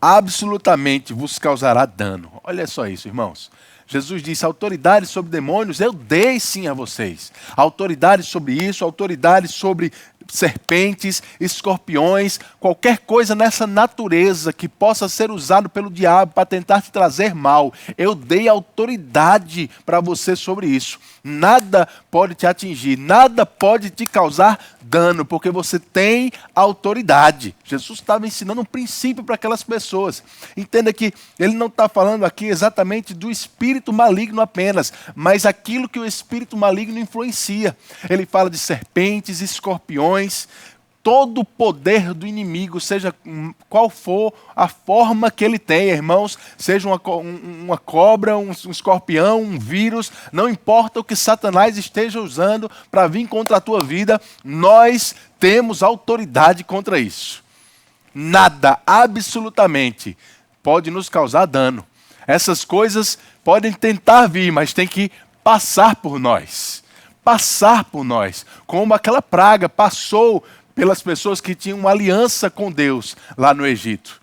absolutamente 0.00 1.12
vos 1.12 1.38
causará 1.38 1.86
dano. 1.86 2.30
Olha 2.44 2.66
só 2.66 2.86
isso, 2.86 3.08
irmãos. 3.08 3.50
Jesus 3.86 4.22
disse: 4.22 4.44
autoridade 4.44 5.06
sobre 5.06 5.30
demônios 5.30 5.80
eu 5.80 5.92
dei 5.92 6.40
sim 6.40 6.66
a 6.66 6.74
vocês. 6.74 7.32
Autoridade 7.56 8.24
sobre 8.24 8.54
isso, 8.54 8.84
autoridade 8.84 9.48
sobre 9.48 9.92
serpentes, 10.28 11.22
escorpiões, 11.40 12.40
qualquer 12.58 12.98
coisa 12.98 13.34
nessa 13.34 13.66
natureza 13.66 14.52
que 14.52 14.68
possa 14.68 15.08
ser 15.08 15.30
usado 15.30 15.68
pelo 15.68 15.90
diabo 15.90 16.32
para 16.32 16.46
tentar 16.46 16.82
te 16.82 16.90
trazer 16.90 17.34
mal. 17.34 17.72
Eu 17.96 18.14
dei 18.14 18.48
autoridade 18.48 19.70
para 19.84 20.00
você 20.00 20.34
sobre 20.34 20.66
isso. 20.66 20.98
Nada 21.22 21.88
pode 22.10 22.34
te 22.34 22.46
atingir, 22.46 22.98
nada 22.98 23.44
pode 23.44 23.90
te 23.90 24.06
causar 24.06 24.58
dano, 24.82 25.24
porque 25.24 25.50
você 25.50 25.78
tem 25.78 26.30
autoridade. 26.54 27.54
Jesus 27.64 27.98
estava 27.98 28.26
ensinando 28.26 28.60
um 28.60 28.64
princípio 28.64 29.24
para 29.24 29.36
aquelas 29.56 29.62
pessoas. 29.62 30.22
Entenda 30.56 30.92
que 30.92 31.12
ele 31.38 31.54
não 31.54 31.66
está 31.66 31.88
falando 31.88 32.24
aqui 32.24 32.46
exatamente 32.46 33.14
do 33.14 33.30
espírito 33.30 33.92
maligno 33.92 34.40
apenas, 34.40 34.92
mas 35.14 35.46
aquilo 35.46 35.88
que 35.88 35.98
o 35.98 36.06
espírito 36.06 36.56
maligno 36.56 36.98
influencia. 36.98 37.76
Ele 38.08 38.26
fala 38.26 38.50
de 38.50 38.58
serpentes, 38.58 39.40
escorpiões, 39.40 40.46
todo 41.02 41.40
o 41.40 41.44
poder 41.44 42.12
do 42.12 42.26
inimigo, 42.26 42.80
seja 42.80 43.14
qual 43.68 43.88
for 43.88 44.32
a 44.56 44.66
forma 44.66 45.30
que 45.30 45.44
ele 45.44 45.58
tenha, 45.58 45.94
irmãos, 45.94 46.36
seja 46.58 46.88
uma, 46.88 47.00
uma 47.06 47.78
cobra, 47.78 48.36
um, 48.36 48.48
um 48.48 48.70
escorpião, 48.70 49.40
um 49.40 49.56
vírus, 49.56 50.10
não 50.32 50.48
importa 50.48 50.98
o 50.98 51.04
que 51.04 51.14
Satanás 51.14 51.78
esteja 51.78 52.20
usando 52.20 52.68
para 52.90 53.06
vir 53.06 53.28
contra 53.28 53.58
a 53.58 53.60
tua 53.60 53.84
vida, 53.84 54.20
nós 54.42 55.14
temos 55.38 55.80
autoridade 55.80 56.64
contra 56.64 56.98
isso. 56.98 57.45
Nada, 58.18 58.78
absolutamente, 58.86 60.16
pode 60.62 60.90
nos 60.90 61.06
causar 61.06 61.44
dano. 61.44 61.86
Essas 62.26 62.64
coisas 62.64 63.18
podem 63.44 63.74
tentar 63.74 64.26
vir, 64.26 64.50
mas 64.50 64.72
tem 64.72 64.88
que 64.88 65.12
passar 65.44 65.96
por 65.96 66.18
nós. 66.18 66.82
Passar 67.22 67.84
por 67.84 68.04
nós. 68.04 68.46
Como 68.66 68.94
aquela 68.94 69.20
praga 69.20 69.68
passou 69.68 70.42
pelas 70.74 71.02
pessoas 71.02 71.42
que 71.42 71.54
tinham 71.54 71.78
uma 71.78 71.90
aliança 71.90 72.48
com 72.48 72.72
Deus 72.72 73.14
lá 73.36 73.52
no 73.52 73.66
Egito. 73.66 74.18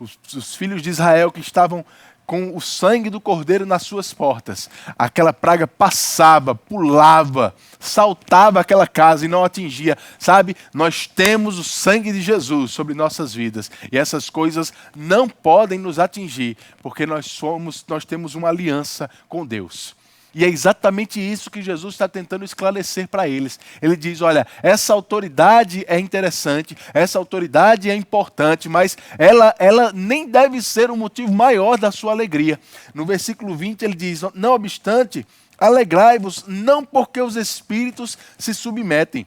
Os, 0.00 0.18
os, 0.34 0.56
filhos 0.56 0.82
de 0.82 0.90
Israel 0.90 1.30
que 1.30 1.40
estavam 1.40 1.84
com 2.28 2.54
o 2.54 2.60
sangue 2.60 3.08
do 3.08 3.22
cordeiro 3.22 3.64
nas 3.64 3.84
suas 3.84 4.12
portas. 4.12 4.68
Aquela 4.98 5.32
praga 5.32 5.66
passava, 5.66 6.54
pulava, 6.54 7.54
saltava 7.80 8.60
aquela 8.60 8.86
casa 8.86 9.24
e 9.24 9.28
não 9.28 9.42
atingia. 9.42 9.96
Sabe, 10.18 10.54
nós 10.74 11.06
temos 11.06 11.58
o 11.58 11.64
sangue 11.64 12.12
de 12.12 12.20
Jesus 12.20 12.72
sobre 12.72 12.92
nossas 12.92 13.32
vidas 13.32 13.70
e 13.90 13.96
essas 13.96 14.28
coisas 14.28 14.74
não 14.94 15.26
podem 15.26 15.78
nos 15.78 15.98
atingir, 15.98 16.54
porque 16.82 17.06
nós 17.06 17.24
somos, 17.24 17.82
nós 17.88 18.04
temos 18.04 18.34
uma 18.34 18.50
aliança 18.50 19.08
com 19.26 19.46
Deus. 19.46 19.96
E 20.34 20.44
é 20.44 20.48
exatamente 20.48 21.18
isso 21.18 21.50
que 21.50 21.62
Jesus 21.62 21.94
está 21.94 22.06
tentando 22.06 22.44
esclarecer 22.44 23.08
para 23.08 23.26
eles. 23.26 23.58
Ele 23.80 23.96
diz: 23.96 24.20
olha, 24.20 24.46
essa 24.62 24.92
autoridade 24.92 25.84
é 25.88 25.98
interessante, 25.98 26.76
essa 26.92 27.18
autoridade 27.18 27.88
é 27.88 27.94
importante, 27.94 28.68
mas 28.68 28.96
ela, 29.18 29.54
ela 29.58 29.92
nem 29.92 30.28
deve 30.28 30.60
ser 30.60 30.90
o 30.90 30.96
motivo 30.96 31.32
maior 31.32 31.78
da 31.78 31.90
sua 31.90 32.12
alegria. 32.12 32.60
No 32.92 33.06
versículo 33.06 33.56
20 33.56 33.82
ele 33.82 33.94
diz: 33.94 34.22
não 34.34 34.52
obstante, 34.52 35.26
alegrai-vos, 35.58 36.44
não 36.46 36.84
porque 36.84 37.20
os 37.20 37.34
espíritos 37.34 38.18
se 38.38 38.52
submetem, 38.52 39.26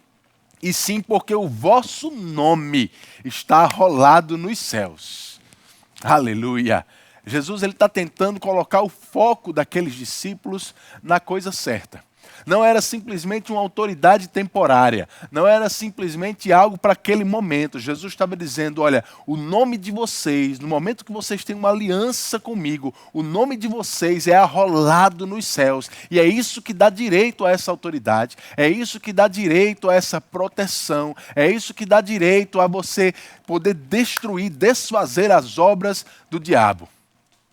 e 0.62 0.72
sim 0.72 1.02
porque 1.02 1.34
o 1.34 1.48
vosso 1.48 2.12
nome 2.12 2.92
está 3.26 3.66
rolado 3.66 4.38
nos 4.38 4.60
céus. 4.60 5.42
Aleluia. 6.04 6.86
Jesus 7.26 7.64
está 7.64 7.88
tentando 7.88 8.40
colocar 8.40 8.82
o 8.82 8.90
foco 8.90 9.54
daqueles 9.54 9.94
discípulos 9.94 10.74
na 11.04 11.20
coisa 11.20 11.52
certa. 11.52 12.04
Não 12.46 12.64
era 12.66 12.82
simplesmente 12.82 13.52
uma 13.52 13.62
autoridade 13.62 14.28
temporária, 14.28 15.08
não 15.32 15.48
era 15.48 15.70
simplesmente 15.70 16.52
algo 16.52 16.78
para 16.78 16.94
aquele 16.94 17.24
momento. 17.24 17.80
Jesus 17.80 18.14
estava 18.14 18.36
dizendo: 18.36 18.82
olha, 18.82 19.04
o 19.28 19.38
nome 19.38 19.78
de 19.78 19.92
vocês, 19.92 20.60
no 20.60 20.68
momento 20.68 21.06
que 21.06 21.12
vocês 21.12 21.44
têm 21.44 21.56
uma 21.56 21.70
aliança 21.70 22.40
comigo, 22.40 22.94
o 23.14 23.22
nome 23.22 23.56
de 23.56 23.68
vocês 23.68 24.28
é 24.28 24.36
arrolado 24.36 25.28
nos 25.28 25.46
céus. 25.46 25.90
E 26.10 26.20
é 26.20 26.26
isso 26.26 26.62
que 26.62 26.74
dá 26.74 26.90
direito 26.90 27.46
a 27.46 27.52
essa 27.52 27.72
autoridade, 27.72 28.36
é 28.58 28.68
isso 28.68 29.00
que 29.00 29.14
dá 29.14 29.28
direito 29.28 29.90
a 29.90 29.94
essa 29.94 30.20
proteção, 30.20 31.16
é 31.36 31.50
isso 31.50 31.74
que 31.74 31.86
dá 31.86 32.02
direito 32.02 32.60
a 32.60 32.68
você 32.68 33.14
poder 33.46 33.74
destruir, 33.74 34.50
desfazer 34.50 35.32
as 35.32 35.58
obras 35.58 36.06
do 36.30 36.40
diabo. 36.40 36.88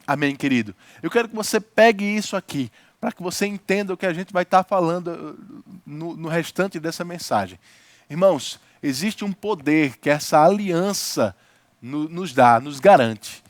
Amém, 0.08 0.34
querido? 0.34 0.74
Eu 1.02 1.10
quero 1.10 1.28
que 1.28 1.36
você 1.36 1.60
pegue 1.60 2.02
isso 2.02 2.34
aqui, 2.34 2.72
para 2.98 3.12
que 3.12 3.22
você 3.22 3.44
entenda 3.46 3.92
o 3.92 3.96
que 3.96 4.06
a 4.06 4.12
gente 4.14 4.32
vai 4.32 4.42
estar 4.42 4.64
falando 4.64 5.08
uh, 5.08 5.64
no, 5.84 6.16
no 6.16 6.28
restante 6.30 6.80
dessa 6.80 7.04
mensagem. 7.04 7.60
Irmãos, 8.08 8.58
existe 8.82 9.22
um 9.22 9.30
poder 9.30 9.98
que 9.98 10.08
essa 10.08 10.42
aliança 10.42 11.36
no, 11.82 12.08
nos 12.08 12.32
dá, 12.32 12.58
nos 12.58 12.80
garante. 12.80 13.44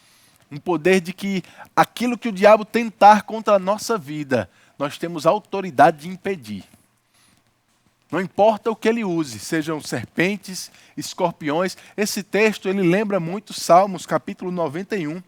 Um 0.51 0.57
poder 0.57 1.01
de 1.01 1.13
que 1.13 1.45
aquilo 1.77 2.19
que 2.19 2.29
o 2.29 2.33
diabo 2.33 2.65
tentar 2.65 3.23
contra 3.23 3.55
a 3.55 3.59
nossa 3.61 3.97
vida, 3.97 4.51
nós 4.77 4.99
temos 4.99 5.27
autoridade 5.27 5.99
de 5.99 6.09
impedir. 6.09 6.65
Não 8.11 8.21
importa 8.21 8.69
o 8.69 8.75
que 8.75 8.89
ele 8.89 9.05
use, 9.05 9.39
sejam 9.39 9.81
serpentes, 9.81 10.73
escorpiões. 10.97 11.77
Esse 11.97 12.25
texto 12.25 12.69
ele 12.69 12.83
lembra 12.83 13.21
muito 13.21 13.53
Salmos, 13.53 14.07
capítulo 14.07 14.51
91. 14.51 15.23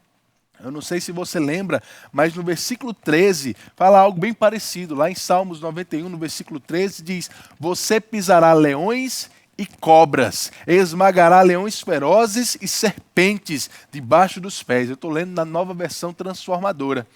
Eu 0.62 0.70
não 0.70 0.80
sei 0.80 1.00
se 1.00 1.12
você 1.12 1.38
lembra, 1.38 1.82
mas 2.12 2.34
no 2.34 2.42
versículo 2.42 2.92
13 2.92 3.56
fala 3.76 3.98
algo 3.98 4.18
bem 4.18 4.32
parecido. 4.32 4.94
Lá 4.94 5.10
em 5.10 5.14
Salmos 5.14 5.60
91, 5.60 6.08
no 6.08 6.18
versículo 6.18 6.60
13, 6.60 7.02
diz: 7.02 7.30
Você 7.58 8.00
pisará 8.00 8.52
leões 8.52 9.30
e 9.56 9.66
cobras, 9.66 10.50
esmagará 10.66 11.42
leões 11.42 11.80
ferozes 11.80 12.56
e 12.62 12.66
serpentes 12.66 13.68
debaixo 13.90 14.40
dos 14.40 14.62
pés. 14.62 14.88
Eu 14.88 14.94
estou 14.94 15.10
lendo 15.10 15.32
na 15.32 15.44
nova 15.44 15.74
versão 15.74 16.12
transformadora. 16.12 17.06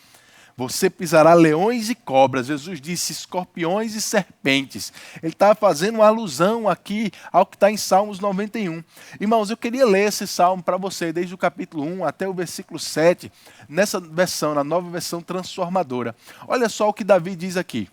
Você 0.56 0.88
pisará 0.88 1.34
leões 1.34 1.90
e 1.90 1.94
cobras. 1.94 2.46
Jesus 2.46 2.80
disse 2.80 3.12
escorpiões 3.12 3.94
e 3.94 4.00
serpentes. 4.00 4.92
Ele 5.22 5.32
está 5.32 5.54
fazendo 5.54 5.96
uma 5.96 6.06
alusão 6.06 6.68
aqui 6.68 7.10
ao 7.32 7.44
que 7.44 7.56
está 7.56 7.70
em 7.70 7.76
Salmos 7.76 8.20
91. 8.20 8.82
Irmãos, 9.20 9.50
eu 9.50 9.56
queria 9.56 9.84
ler 9.84 10.08
esse 10.08 10.26
salmo 10.26 10.62
para 10.62 10.76
você, 10.76 11.12
desde 11.12 11.34
o 11.34 11.38
capítulo 11.38 11.84
1 11.84 12.04
até 12.04 12.28
o 12.28 12.32
versículo 12.32 12.78
7, 12.78 13.32
nessa 13.68 13.98
versão, 13.98 14.54
na 14.54 14.62
nova 14.62 14.88
versão 14.88 15.20
transformadora. 15.20 16.14
Olha 16.46 16.68
só 16.68 16.88
o 16.88 16.94
que 16.94 17.02
Davi 17.02 17.34
diz 17.34 17.56
aqui. 17.56 17.88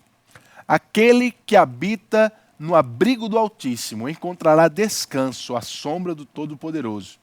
Aquele 0.66 1.34
que 1.44 1.56
habita 1.56 2.32
no 2.56 2.76
abrigo 2.76 3.28
do 3.28 3.36
Altíssimo 3.36 4.08
encontrará 4.08 4.68
descanso 4.68 5.56
à 5.56 5.60
sombra 5.60 6.14
do 6.14 6.24
Todo-Poderoso. 6.24 7.18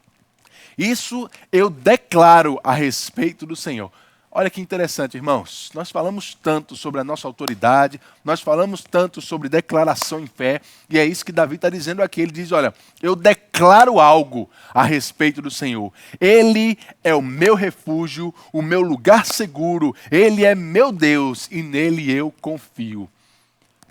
Isso 0.77 1.29
eu 1.49 1.69
declaro 1.69 2.59
a 2.61 2.73
respeito 2.73 3.45
do 3.45 3.55
Senhor. 3.55 3.89
Olha 4.31 4.49
que 4.49 4.61
interessante, 4.61 5.17
irmãos. 5.17 5.71
Nós 5.73 5.89
falamos 5.89 6.35
tanto 6.35 6.75
sobre 6.75 7.01
a 7.01 7.03
nossa 7.03 7.27
autoridade, 7.27 7.99
nós 8.23 8.39
falamos 8.41 8.83
tanto 8.83 9.21
sobre 9.21 9.49
declaração 9.49 10.19
em 10.19 10.27
fé, 10.27 10.61
e 10.87 10.99
é 10.99 11.05
isso 11.05 11.25
que 11.25 11.31
Davi 11.31 11.55
está 11.55 11.67
dizendo 11.67 12.03
aqui. 12.03 12.21
Ele 12.21 12.31
diz: 12.31 12.51
Olha, 12.51 12.71
eu 13.01 13.15
declaro 13.15 13.99
algo 13.99 14.47
a 14.71 14.83
respeito 14.83 15.41
do 15.41 15.49
Senhor. 15.49 15.91
Ele 16.21 16.77
é 17.03 17.15
o 17.15 17.23
meu 17.23 17.55
refúgio, 17.55 18.33
o 18.53 18.61
meu 18.61 18.81
lugar 18.81 19.25
seguro, 19.25 19.95
ele 20.11 20.45
é 20.45 20.53
meu 20.53 20.91
Deus 20.91 21.47
e 21.49 21.63
nele 21.63 22.11
eu 22.11 22.31
confio. 22.39 23.09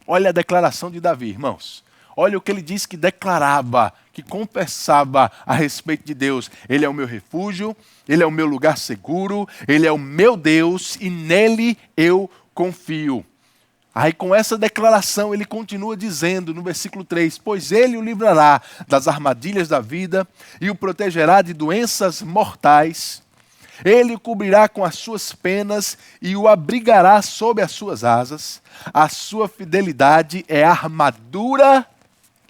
Olha 0.06 0.28
a 0.30 0.32
declaração 0.32 0.88
de 0.88 1.00
Davi, 1.00 1.30
irmãos. 1.30 1.82
Olha 2.16 2.38
o 2.38 2.40
que 2.40 2.50
ele 2.50 2.62
disse 2.62 2.86
que 2.86 2.96
declarava, 2.96 3.92
que 4.18 4.22
confessava 4.22 5.30
a 5.46 5.54
respeito 5.54 6.04
de 6.04 6.12
Deus. 6.12 6.50
Ele 6.68 6.84
é 6.84 6.88
o 6.88 6.94
meu 6.94 7.06
refúgio, 7.06 7.76
ele 8.08 8.20
é 8.20 8.26
o 8.26 8.32
meu 8.32 8.46
lugar 8.46 8.76
seguro, 8.76 9.48
ele 9.68 9.86
é 9.86 9.92
o 9.92 9.98
meu 9.98 10.36
Deus 10.36 10.96
e 11.00 11.08
nele 11.08 11.78
eu 11.96 12.28
confio. 12.52 13.24
Aí, 13.94 14.12
com 14.12 14.34
essa 14.34 14.58
declaração, 14.58 15.32
ele 15.32 15.44
continua 15.44 15.96
dizendo 15.96 16.52
no 16.52 16.64
versículo 16.64 17.04
3: 17.04 17.38
Pois 17.38 17.70
ele 17.70 17.96
o 17.96 18.02
livrará 18.02 18.60
das 18.88 19.06
armadilhas 19.06 19.68
da 19.68 19.78
vida 19.78 20.26
e 20.60 20.68
o 20.68 20.74
protegerá 20.74 21.40
de 21.40 21.52
doenças 21.52 22.20
mortais. 22.20 23.22
Ele 23.84 24.16
o 24.16 24.20
cobrirá 24.20 24.68
com 24.68 24.84
as 24.84 24.96
suas 24.96 25.32
penas 25.32 25.96
e 26.20 26.34
o 26.34 26.48
abrigará 26.48 27.22
sob 27.22 27.62
as 27.62 27.70
suas 27.70 28.02
asas. 28.02 28.60
A 28.92 29.08
sua 29.08 29.48
fidelidade 29.48 30.44
é 30.48 30.64
armadura 30.64 31.86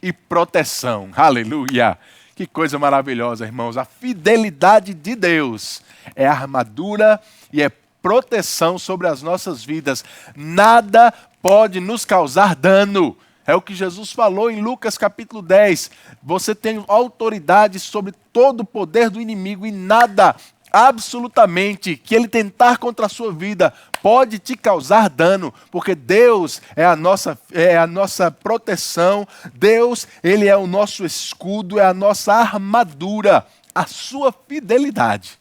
e 0.03 0.13
proteção. 0.13 1.11
Aleluia! 1.17 1.99
Que 2.35 2.47
coisa 2.47 2.79
maravilhosa, 2.79 3.45
irmãos. 3.45 3.77
A 3.77 3.85
fidelidade 3.85 4.95
de 4.95 5.17
Deus 5.17 5.83
é 6.15 6.27
armadura 6.27 7.21
e 7.53 7.61
é 7.61 7.69
proteção 8.01 8.79
sobre 8.79 9.09
as 9.09 9.23
nossas 9.23 9.65
vidas. 9.65 10.05
Nada 10.37 11.13
pode 11.43 11.81
nos 11.81 12.05
causar 12.05 12.55
dano. 12.55 13.17
É 13.47 13.55
o 13.55 13.63
que 13.63 13.75
Jesus 13.75 14.13
falou 14.13 14.51
em 14.51 14.61
Lucas 14.61 14.99
capítulo 14.99 15.43
10. 15.43 15.91
Você 16.23 16.55
tem 16.55 16.85
autoridade 16.87 17.81
sobre 17.81 18.13
todo 18.33 18.61
o 18.61 18.67
poder 18.67 19.11
do 19.11 19.21
inimigo 19.21 19.67
e 19.67 19.73
nada 19.73 20.37
absolutamente 20.73 21.97
que 21.97 22.15
ele 22.15 22.29
tentar 22.29 22.79
contra 22.79 23.07
a 23.07 23.09
sua 23.09 23.33
vida 23.33 23.73
pode 24.03 24.39
te 24.39 24.57
causar 24.57 25.09
dano, 25.09 25.53
porque 25.71 25.95
Deus 25.95 26.63
é 26.77 26.85
a 26.85 26.95
nossa 26.95 27.39
é 27.53 27.77
a 27.77 27.87
nossa 27.87 28.31
proteção, 28.31 29.27
Deus, 29.55 30.07
ele 30.23 30.47
é 30.47 30.57
o 30.57 30.67
nosso 30.67 31.05
escudo, 31.05 31.79
é 31.79 31.85
a 31.85 31.95
nossa 31.95 32.33
armadura, 32.35 33.47
a 33.75 33.87
sua 33.87 34.33
fidelidade. 34.47 35.39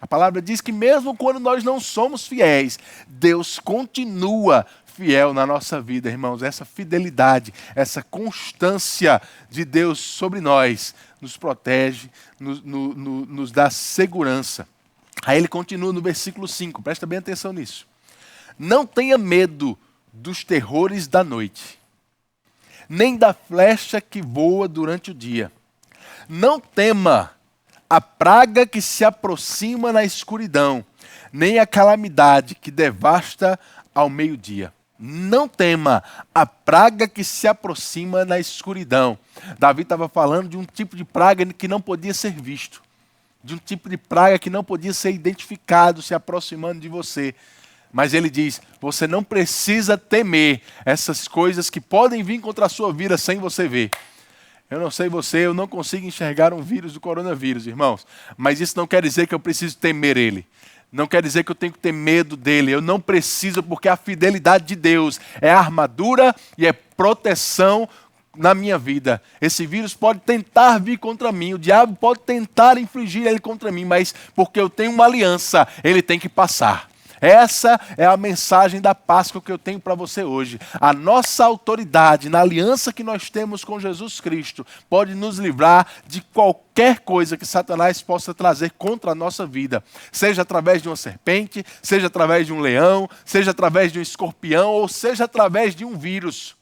A 0.00 0.06
palavra 0.06 0.42
diz 0.42 0.60
que 0.60 0.72
mesmo 0.72 1.16
quando 1.16 1.40
nós 1.40 1.64
não 1.64 1.80
somos 1.80 2.26
fiéis, 2.26 2.78
Deus 3.08 3.58
continua 3.58 4.66
fiel 4.96 5.34
na 5.34 5.46
nossa 5.46 5.80
vida, 5.80 6.08
irmãos. 6.08 6.42
Essa 6.42 6.64
fidelidade, 6.64 7.52
essa 7.74 8.02
constância 8.02 9.20
de 9.50 9.64
Deus 9.64 9.98
sobre 9.98 10.40
nós 10.40 10.94
nos 11.20 11.36
protege, 11.36 12.10
nos, 12.40 12.62
no, 12.62 12.94
no, 12.94 13.26
nos 13.26 13.52
dá 13.52 13.68
segurança. 13.68 14.66
Aí 15.24 15.36
ele 15.36 15.48
continua 15.48 15.92
no 15.92 16.00
versículo 16.00 16.48
5, 16.48 16.82
presta 16.82 17.06
bem 17.06 17.18
atenção 17.18 17.52
nisso. 17.52 17.86
Não 18.58 18.86
tenha 18.86 19.18
medo 19.18 19.78
dos 20.12 20.42
terrores 20.44 21.06
da 21.06 21.22
noite, 21.22 21.78
nem 22.88 23.16
da 23.16 23.34
flecha 23.34 24.00
que 24.00 24.22
voa 24.22 24.66
durante 24.66 25.10
o 25.10 25.14
dia. 25.14 25.52
Não 26.28 26.58
tema 26.58 27.32
a 27.88 28.00
praga 28.00 28.66
que 28.66 28.80
se 28.80 29.04
aproxima 29.04 29.92
na 29.92 30.04
escuridão, 30.04 30.84
nem 31.32 31.58
a 31.58 31.66
calamidade 31.66 32.54
que 32.54 32.70
devasta 32.70 33.60
ao 33.94 34.08
meio-dia. 34.08 34.72
Não 34.98 35.46
tema 35.46 36.02
a 36.34 36.46
praga 36.46 37.06
que 37.06 37.22
se 37.22 37.46
aproxima 37.46 38.24
na 38.24 38.38
escuridão. 38.38 39.18
Davi 39.58 39.82
estava 39.82 40.08
falando 40.08 40.48
de 40.48 40.56
um 40.56 40.64
tipo 40.64 40.96
de 40.96 41.04
praga 41.04 41.44
que 41.46 41.68
não 41.68 41.80
podia 41.80 42.14
ser 42.14 42.32
visto, 42.32 42.82
de 43.44 43.54
um 43.54 43.58
tipo 43.58 43.88
de 43.90 43.96
praga 43.96 44.38
que 44.38 44.48
não 44.48 44.64
podia 44.64 44.94
ser 44.94 45.12
identificado 45.12 46.00
se 46.00 46.14
aproximando 46.14 46.80
de 46.80 46.88
você. 46.88 47.34
Mas 47.92 48.14
ele 48.14 48.30
diz: 48.30 48.60
você 48.80 49.06
não 49.06 49.22
precisa 49.22 49.98
temer 49.98 50.62
essas 50.84 51.28
coisas 51.28 51.68
que 51.68 51.80
podem 51.80 52.22
vir 52.22 52.40
contra 52.40 52.66
a 52.66 52.68
sua 52.68 52.92
vida 52.92 53.18
sem 53.18 53.38
você 53.38 53.68
ver. 53.68 53.90
Eu 54.68 54.80
não 54.80 54.90
sei 54.90 55.08
você, 55.08 55.46
eu 55.46 55.54
não 55.54 55.68
consigo 55.68 56.06
enxergar 56.06 56.52
um 56.52 56.60
vírus 56.60 56.94
do 56.94 57.00
coronavírus, 57.00 57.66
irmãos. 57.66 58.04
Mas 58.36 58.60
isso 58.60 58.76
não 58.76 58.86
quer 58.86 59.00
dizer 59.02 59.26
que 59.26 59.34
eu 59.34 59.38
preciso 59.38 59.76
temer 59.76 60.16
ele. 60.16 60.44
Não 60.96 61.06
quer 61.06 61.22
dizer 61.22 61.44
que 61.44 61.50
eu 61.50 61.54
tenho 61.54 61.74
que 61.74 61.78
ter 61.78 61.92
medo 61.92 62.38
dele. 62.38 62.72
Eu 62.72 62.80
não 62.80 62.98
preciso, 62.98 63.62
porque 63.62 63.86
a 63.86 63.98
fidelidade 63.98 64.64
de 64.64 64.74
Deus 64.74 65.20
é 65.42 65.50
armadura 65.50 66.34
e 66.56 66.66
é 66.66 66.72
proteção 66.72 67.86
na 68.34 68.54
minha 68.54 68.78
vida. 68.78 69.22
Esse 69.38 69.66
vírus 69.66 69.92
pode 69.92 70.20
tentar 70.20 70.78
vir 70.78 70.98
contra 70.98 71.30
mim, 71.30 71.52
o 71.52 71.58
diabo 71.58 71.94
pode 71.94 72.20
tentar 72.20 72.78
infligir 72.78 73.26
ele 73.26 73.38
contra 73.38 73.70
mim, 73.70 73.84
mas 73.84 74.14
porque 74.34 74.58
eu 74.58 74.70
tenho 74.70 74.90
uma 74.90 75.04
aliança, 75.04 75.68
ele 75.84 76.00
tem 76.00 76.18
que 76.18 76.30
passar. 76.30 76.88
Essa 77.20 77.80
é 77.96 78.04
a 78.04 78.16
mensagem 78.16 78.80
da 78.80 78.94
Páscoa 78.94 79.40
que 79.40 79.50
eu 79.50 79.58
tenho 79.58 79.80
para 79.80 79.94
você 79.94 80.22
hoje. 80.22 80.58
A 80.80 80.92
nossa 80.92 81.44
autoridade 81.44 82.28
na 82.28 82.40
aliança 82.40 82.92
que 82.92 83.02
nós 83.02 83.30
temos 83.30 83.64
com 83.64 83.80
Jesus 83.80 84.20
Cristo 84.20 84.66
pode 84.88 85.14
nos 85.14 85.38
livrar 85.38 85.86
de 86.06 86.20
qualquer 86.20 87.00
coisa 87.00 87.36
que 87.36 87.46
Satanás 87.46 88.02
possa 88.02 88.34
trazer 88.34 88.72
contra 88.72 89.12
a 89.12 89.14
nossa 89.14 89.46
vida, 89.46 89.82
seja 90.12 90.42
através 90.42 90.82
de 90.82 90.88
uma 90.88 90.96
serpente, 90.96 91.64
seja 91.82 92.08
através 92.08 92.46
de 92.46 92.52
um 92.52 92.60
leão, 92.60 93.08
seja 93.24 93.50
através 93.50 93.92
de 93.92 93.98
um 93.98 94.02
escorpião 94.02 94.70
ou 94.70 94.88
seja 94.88 95.24
através 95.24 95.74
de 95.74 95.84
um 95.84 95.96
vírus. 95.96 96.54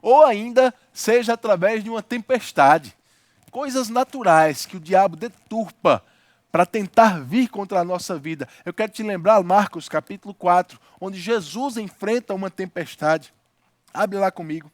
Ou 0.00 0.26
ainda 0.26 0.74
seja 0.92 1.34
através 1.34 1.84
de 1.84 1.88
uma 1.88 2.02
tempestade. 2.02 2.94
Coisas 3.52 3.88
naturais 3.88 4.66
que 4.66 4.76
o 4.76 4.80
diabo 4.80 5.14
deturpa 5.14 6.02
para 6.52 6.66
tentar 6.66 7.18
vir 7.24 7.48
contra 7.48 7.80
a 7.80 7.84
nossa 7.84 8.18
vida. 8.18 8.46
Eu 8.62 8.74
quero 8.74 8.92
te 8.92 9.02
lembrar 9.02 9.42
Marcos 9.42 9.88
capítulo 9.88 10.34
4, 10.34 10.78
onde 11.00 11.18
Jesus 11.18 11.78
enfrenta 11.78 12.34
uma 12.34 12.50
tempestade. 12.50 13.32
Abre 13.92 14.18
lá 14.18 14.30
comigo. 14.30 14.70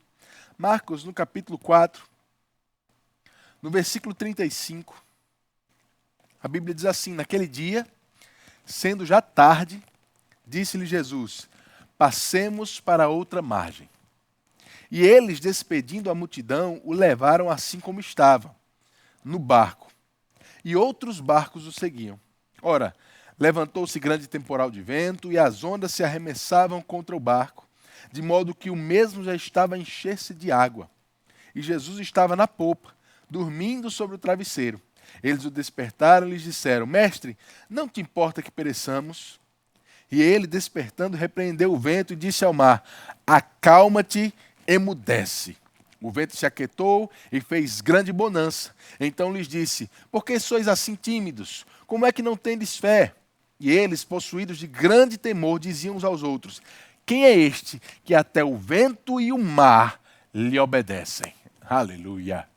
Marcos 0.58 1.04
no 1.04 1.14
capítulo 1.14 1.56
4, 1.56 2.02
no 3.62 3.70
versículo 3.70 4.12
35. 4.12 5.00
A 6.42 6.48
Bíblia 6.48 6.74
diz 6.74 6.84
assim: 6.84 7.14
Naquele 7.14 7.46
dia, 7.46 7.86
sendo 8.66 9.06
já 9.06 9.22
tarde, 9.22 9.80
disse-lhe 10.44 10.84
Jesus: 10.84 11.48
Passemos 11.96 12.80
para 12.80 13.08
outra 13.08 13.40
margem. 13.40 13.88
E 14.90 15.06
eles, 15.06 15.38
despedindo 15.38 16.10
a 16.10 16.14
multidão, 16.14 16.80
o 16.82 16.92
levaram 16.92 17.48
assim 17.48 17.78
como 17.78 18.00
estava, 18.00 18.52
no 19.22 19.38
barco 19.38 19.87
e 20.68 20.76
outros 20.76 21.18
barcos 21.18 21.66
o 21.66 21.72
seguiam. 21.72 22.20
Ora, 22.60 22.94
levantou-se 23.38 23.98
grande 23.98 24.28
temporal 24.28 24.70
de 24.70 24.82
vento 24.82 25.32
e 25.32 25.38
as 25.38 25.64
ondas 25.64 25.94
se 25.94 26.04
arremessavam 26.04 26.82
contra 26.82 27.16
o 27.16 27.20
barco, 27.20 27.66
de 28.12 28.20
modo 28.20 28.54
que 28.54 28.68
o 28.68 28.76
mesmo 28.76 29.24
já 29.24 29.34
estava 29.34 29.76
a 29.76 29.78
encher-se 29.78 30.34
de 30.34 30.52
água. 30.52 30.90
E 31.54 31.62
Jesus 31.62 31.98
estava 32.00 32.36
na 32.36 32.46
popa, 32.46 32.94
dormindo 33.30 33.90
sobre 33.90 34.16
o 34.16 34.18
travesseiro. 34.18 34.78
Eles 35.22 35.46
o 35.46 35.50
despertaram 35.50 36.28
e 36.28 36.32
lhes 36.32 36.42
disseram: 36.42 36.84
Mestre, 36.84 37.34
não 37.66 37.88
te 37.88 38.02
importa 38.02 38.42
que 38.42 38.50
pereçamos? 38.50 39.40
E 40.12 40.20
ele, 40.20 40.46
despertando, 40.46 41.16
repreendeu 41.16 41.72
o 41.72 41.78
vento 41.78 42.12
e 42.12 42.16
disse 42.16 42.44
ao 42.44 42.52
mar: 42.52 42.84
Acalma-te, 43.26 44.34
emudece. 44.66 45.56
O 46.00 46.12
vento 46.12 46.36
se 46.36 46.46
aquietou 46.46 47.10
e 47.30 47.40
fez 47.40 47.80
grande 47.80 48.12
bonança. 48.12 48.72
Então 49.00 49.32
lhes 49.32 49.48
disse: 49.48 49.90
Por 50.10 50.24
que 50.24 50.38
sois 50.38 50.68
assim 50.68 50.94
tímidos? 50.94 51.66
Como 51.86 52.06
é 52.06 52.12
que 52.12 52.22
não 52.22 52.36
tendes 52.36 52.76
fé? 52.76 53.14
E 53.58 53.70
eles, 53.70 54.04
possuídos 54.04 54.58
de 54.58 54.68
grande 54.68 55.18
temor, 55.18 55.58
diziam 55.58 55.96
uns 55.96 56.04
aos 56.04 56.22
outros: 56.22 56.62
Quem 57.04 57.24
é 57.24 57.36
este 57.36 57.82
que 58.04 58.14
até 58.14 58.44
o 58.44 58.56
vento 58.56 59.20
e 59.20 59.32
o 59.32 59.38
mar 59.38 60.00
lhe 60.32 60.58
obedecem? 60.58 61.34
Aleluia. 61.60 62.48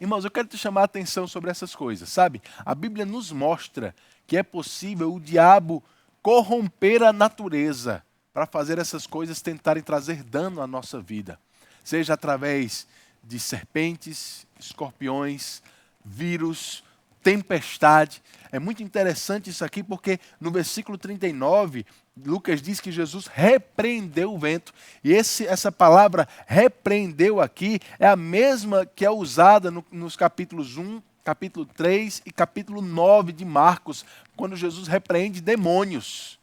Irmãos, 0.00 0.24
eu 0.24 0.30
quero 0.30 0.48
te 0.48 0.58
chamar 0.58 0.80
a 0.80 0.84
atenção 0.84 1.28
sobre 1.28 1.48
essas 1.48 1.76
coisas, 1.76 2.08
sabe? 2.08 2.42
A 2.66 2.74
Bíblia 2.74 3.06
nos 3.06 3.30
mostra 3.30 3.94
que 4.26 4.36
é 4.36 4.42
possível 4.42 5.14
o 5.14 5.20
diabo 5.20 5.80
corromper 6.20 7.04
a 7.04 7.12
natureza 7.12 8.04
para 8.32 8.46
fazer 8.46 8.78
essas 8.78 9.06
coisas 9.06 9.40
tentarem 9.40 9.82
trazer 9.82 10.24
dano 10.24 10.60
à 10.60 10.66
nossa 10.66 11.00
vida 11.00 11.38
seja 11.82 12.14
através 12.14 12.86
de 13.22 13.38
serpentes, 13.38 14.46
escorpiões, 14.58 15.62
vírus, 16.04 16.82
tempestade. 17.22 18.22
É 18.50 18.58
muito 18.58 18.82
interessante 18.82 19.50
isso 19.50 19.64
aqui 19.64 19.82
porque 19.82 20.18
no 20.40 20.50
versículo 20.50 20.98
39, 20.98 21.86
Lucas 22.24 22.60
diz 22.60 22.80
que 22.80 22.92
Jesus 22.92 23.26
repreendeu 23.26 24.34
o 24.34 24.38
vento. 24.38 24.74
E 25.02 25.12
esse, 25.12 25.46
essa 25.46 25.72
palavra 25.72 26.28
repreendeu 26.46 27.40
aqui 27.40 27.80
é 27.98 28.06
a 28.06 28.16
mesma 28.16 28.84
que 28.84 29.04
é 29.04 29.10
usada 29.10 29.70
no, 29.70 29.84
nos 29.90 30.16
capítulos 30.16 30.76
1, 30.76 31.00
capítulo 31.24 31.64
3 31.64 32.22
e 32.26 32.32
capítulo 32.32 32.82
9 32.82 33.32
de 33.32 33.44
Marcos, 33.44 34.04
quando 34.36 34.56
Jesus 34.56 34.88
repreende 34.88 35.40
demônios. 35.40 36.38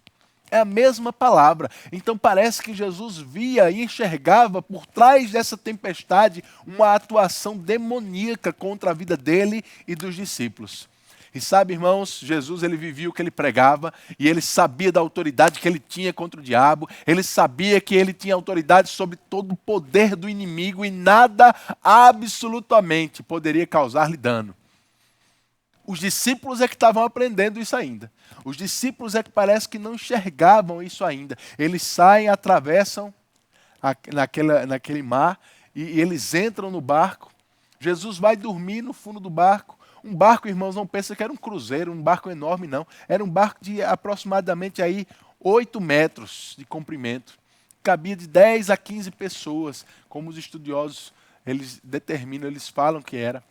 É 0.52 0.60
a 0.60 0.66
mesma 0.66 1.12
palavra. 1.14 1.70
Então 1.92 2.18
parece 2.18 2.62
que 2.62 2.74
Jesus 2.74 3.18
via 3.18 3.70
e 3.70 3.84
enxergava 3.84 4.62
por 4.62 4.86
trás 4.86 5.32
dessa 5.32 5.58
tempestade 5.58 6.44
uma 6.66 6.94
atuação 6.94 7.58
demoníaca 7.58 8.52
contra 8.52 8.92
a 8.92 8.94
vida 8.94 9.16
dele 9.16 9.64
e 9.88 9.96
dos 9.96 10.16
discípulos. 10.16 10.88
E 11.34 11.40
sabe, 11.40 11.74
irmãos, 11.74 12.20
Jesus 12.24 12.64
ele 12.64 12.76
vivia 12.76 13.08
o 13.08 13.14
que 13.14 13.22
ele 13.22 13.30
pregava 13.30 13.94
e 14.18 14.28
ele 14.28 14.42
sabia 14.42 14.92
da 14.92 15.00
autoridade 15.00 15.60
que 15.60 15.68
ele 15.68 15.80
tinha 15.80 16.12
contra 16.12 16.40
o 16.40 16.44
diabo, 16.44 16.90
ele 17.06 17.22
sabia 17.22 17.80
que 17.80 17.94
ele 17.94 18.14
tinha 18.14 18.34
autoridade 18.34 18.90
sobre 18.90 19.18
todo 19.30 19.52
o 19.52 19.58
poder 19.58 20.16
do 20.16 20.28
inimigo 20.28 20.84
e 20.84 20.90
nada 20.90 21.56
absolutamente 21.84 23.22
poderia 23.22 23.68
causar-lhe 23.68 24.18
dano. 24.18 24.56
Os 25.90 25.98
discípulos 25.98 26.62
é 26.62 26.68
que 26.68 26.76
estavam 26.76 27.04
aprendendo 27.04 27.60
isso 27.60 27.76
ainda. 27.76 28.12
Os 28.46 28.56
discípulos 28.56 29.16
é 29.16 29.24
que 29.24 29.32
parece 29.32 29.68
que 29.68 29.80
não 29.80 29.96
enxergavam 29.96 30.84
isso 30.84 31.04
ainda. 31.04 31.36
Eles 31.58 31.82
saem, 31.82 32.30
atravessam 32.30 33.12
naquela, 34.14 34.68
naquele 34.68 35.02
mar 35.02 35.40
e, 35.74 35.82
e 35.82 36.00
eles 36.00 36.36
entram 36.36 36.70
no 36.70 36.80
barco. 36.80 37.32
Jesus 37.80 38.20
vai 38.20 38.36
dormir 38.36 38.84
no 38.84 38.94
fundo 38.94 39.20
do 39.20 39.32
barco. 39.32 39.80
Um 40.04 40.14
barco, 40.14 40.48
irmãos, 40.48 40.76
não 40.76 40.86
pensa 40.86 41.16
que 41.16 41.24
era 41.24 41.34
um 41.34 41.36
cruzeiro, 41.36 41.92
um 41.92 42.04
barco 42.04 42.30
enorme, 42.30 42.68
não. 42.68 42.86
Era 43.08 43.24
um 43.24 43.30
barco 43.30 43.58
de 43.60 43.82
aproximadamente 43.82 44.84
aí 44.84 45.08
8 45.40 45.82
metros 45.82 46.54
de 46.56 46.66
comprimento. 46.66 47.40
Cabia 47.82 48.16
de 48.16 48.28
10 48.28 48.70
a 48.70 48.78
15 48.78 49.10
pessoas, 49.10 49.88
como 50.08 50.30
os 50.30 50.38
estudiosos 50.38 51.12
eles 51.48 51.82
determinam, 51.84 52.48
eles 52.48 52.70
falam 52.70 53.02
que 53.02 53.18
era. 53.18 53.44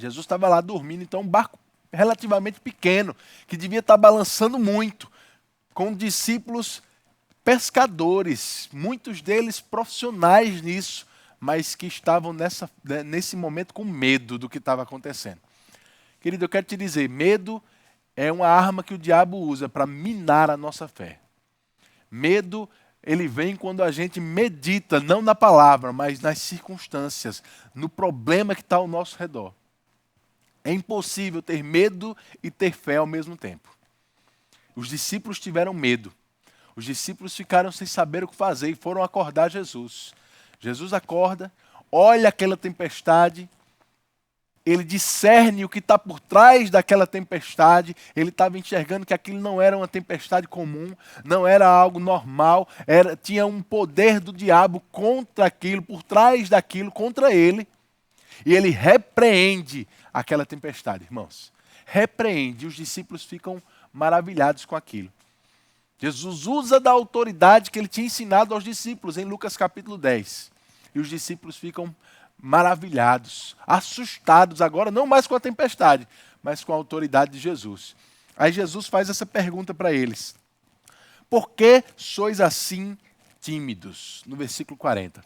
Jesus 0.00 0.24
estava 0.24 0.48
lá 0.48 0.60
dormindo, 0.60 1.02
então 1.02 1.20
um 1.20 1.28
barco 1.28 1.58
relativamente 1.92 2.60
pequeno, 2.60 3.14
que 3.46 3.56
devia 3.56 3.80
estar 3.80 3.96
balançando 3.96 4.58
muito, 4.58 5.10
com 5.74 5.94
discípulos 5.94 6.82
pescadores, 7.44 8.68
muitos 8.72 9.20
deles 9.20 9.60
profissionais 9.60 10.62
nisso, 10.62 11.06
mas 11.38 11.74
que 11.74 11.86
estavam 11.86 12.32
nessa, 12.32 12.70
né, 12.84 13.02
nesse 13.02 13.34
momento 13.34 13.72
com 13.72 13.84
medo 13.84 14.38
do 14.38 14.48
que 14.48 14.58
estava 14.58 14.82
acontecendo. 14.82 15.40
Querido, 16.20 16.44
eu 16.44 16.48
quero 16.48 16.66
te 16.66 16.76
dizer: 16.76 17.08
medo 17.08 17.62
é 18.14 18.30
uma 18.30 18.46
arma 18.46 18.82
que 18.82 18.94
o 18.94 18.98
diabo 18.98 19.38
usa 19.38 19.68
para 19.68 19.86
minar 19.86 20.50
a 20.50 20.56
nossa 20.56 20.86
fé. 20.86 21.18
Medo, 22.10 22.68
ele 23.02 23.26
vem 23.26 23.56
quando 23.56 23.82
a 23.82 23.90
gente 23.90 24.20
medita, 24.20 25.00
não 25.00 25.22
na 25.22 25.34
palavra, 25.34 25.92
mas 25.92 26.20
nas 26.20 26.38
circunstâncias, 26.38 27.42
no 27.74 27.88
problema 27.88 28.54
que 28.54 28.60
está 28.60 28.76
ao 28.76 28.86
nosso 28.86 29.16
redor. 29.18 29.54
É 30.64 30.72
impossível 30.72 31.40
ter 31.40 31.62
medo 31.62 32.16
e 32.42 32.50
ter 32.50 32.72
fé 32.72 32.96
ao 32.96 33.06
mesmo 33.06 33.36
tempo. 33.36 33.68
Os 34.76 34.88
discípulos 34.88 35.38
tiveram 35.38 35.72
medo. 35.72 36.12
Os 36.76 36.84
discípulos 36.84 37.36
ficaram 37.36 37.72
sem 37.72 37.86
saber 37.86 38.24
o 38.24 38.28
que 38.28 38.34
fazer 38.34 38.70
e 38.70 38.74
foram 38.74 39.02
acordar 39.02 39.50
Jesus. 39.50 40.12
Jesus 40.58 40.92
acorda, 40.92 41.52
olha 41.90 42.28
aquela 42.28 42.56
tempestade, 42.56 43.48
ele 44.64 44.84
discerne 44.84 45.64
o 45.64 45.68
que 45.68 45.78
está 45.78 45.98
por 45.98 46.20
trás 46.20 46.70
daquela 46.70 47.06
tempestade. 47.06 47.96
Ele 48.14 48.28
estava 48.28 48.58
enxergando 48.58 49.06
que 49.06 49.14
aquilo 49.14 49.40
não 49.40 49.60
era 49.60 49.76
uma 49.76 49.88
tempestade 49.88 50.46
comum, 50.46 50.94
não 51.24 51.46
era 51.46 51.66
algo 51.66 51.98
normal, 51.98 52.68
era, 52.86 53.16
tinha 53.16 53.46
um 53.46 53.62
poder 53.62 54.20
do 54.20 54.32
diabo 54.32 54.82
contra 54.92 55.46
aquilo, 55.46 55.82
por 55.82 56.02
trás 56.02 56.48
daquilo, 56.48 56.92
contra 56.92 57.32
ele. 57.32 57.66
E 58.44 58.54
ele 58.54 58.70
repreende 58.70 59.86
aquela 60.12 60.46
tempestade, 60.46 61.04
irmãos. 61.04 61.52
Repreende, 61.86 62.66
os 62.66 62.74
discípulos 62.74 63.24
ficam 63.24 63.62
maravilhados 63.92 64.64
com 64.64 64.76
aquilo. 64.76 65.10
Jesus 65.98 66.46
usa 66.46 66.80
da 66.80 66.90
autoridade 66.90 67.70
que 67.70 67.78
ele 67.78 67.88
tinha 67.88 68.06
ensinado 68.06 68.54
aos 68.54 68.64
discípulos 68.64 69.18
em 69.18 69.24
Lucas 69.24 69.56
capítulo 69.56 69.98
10. 69.98 70.50
E 70.94 71.00
os 71.00 71.08
discípulos 71.08 71.56
ficam 71.56 71.94
maravilhados, 72.42 73.54
assustados 73.66 74.62
agora, 74.62 74.90
não 74.90 75.06
mais 75.06 75.26
com 75.26 75.34
a 75.34 75.40
tempestade, 75.40 76.08
mas 76.42 76.64
com 76.64 76.72
a 76.72 76.76
autoridade 76.76 77.32
de 77.32 77.38
Jesus. 77.38 77.94
Aí 78.36 78.50
Jesus 78.50 78.86
faz 78.86 79.10
essa 79.10 79.26
pergunta 79.26 79.74
para 79.74 79.92
eles: 79.92 80.34
Por 81.28 81.50
que 81.50 81.84
sois 81.96 82.40
assim 82.40 82.96
tímidos? 83.40 84.22
No 84.26 84.36
versículo 84.36 84.78
40. 84.78 85.22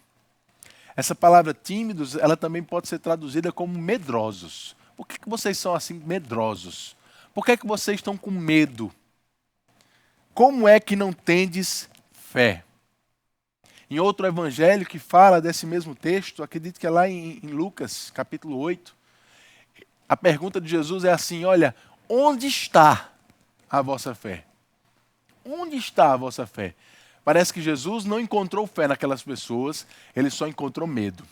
Essa 0.97 1.15
palavra 1.15 1.53
tímidos, 1.53 2.15
ela 2.15 2.37
também 2.37 2.63
pode 2.63 2.89
ser 2.89 2.99
traduzida 2.99 3.51
como 3.51 3.79
medrosos. 3.79 4.77
Por 4.97 5.07
que, 5.07 5.19
que 5.19 5.29
vocês 5.29 5.59
são 5.59 5.75
assim 5.75 5.95
medrosos? 5.95 6.97
Por 7.35 7.45
que, 7.45 7.57
que 7.57 7.67
vocês 7.67 7.99
estão 7.99 8.17
com 8.17 8.31
medo? 8.31 8.93
Como 10.33 10.69
é 10.69 10.79
que 10.79 10.95
não 10.95 11.13
tendes 11.13 11.89
fé? 12.13 12.65
Em 13.91 13.99
outro 13.99 14.27
evangelho 14.27 14.87
que 14.87 14.99
fala 14.99 15.41
desse 15.41 15.67
mesmo 15.67 15.95
texto, 15.95 16.43
acredito 16.43 16.79
que 16.79 16.87
é 16.87 16.91
lá 16.91 17.09
em, 17.09 17.41
em 17.43 17.49
Lucas, 17.49 18.11
capítulo 18.11 18.57
8, 18.59 18.95
a 20.09 20.17
pergunta 20.17 20.61
de 20.61 20.69
Jesus 20.69 21.05
é 21.05 21.13
assim: 21.13 21.45
olha, 21.45 21.75
onde 22.09 22.47
está 22.47 23.11
a 23.69 23.83
vossa 23.83 24.15
fé? 24.15 24.45
Onde 25.45 25.77
está 25.77 26.13
a 26.13 26.17
vossa 26.17 26.47
fé? 26.47 26.75
Parece 27.25 27.53
que 27.53 27.63
Jesus 27.63 28.05
não 28.05 28.21
encontrou 28.21 28.67
fé 28.67 28.87
naquelas 28.87 29.23
pessoas, 29.23 29.87
ele 30.15 30.29
só 30.29 30.47
encontrou 30.47 30.87
medo. 30.87 31.25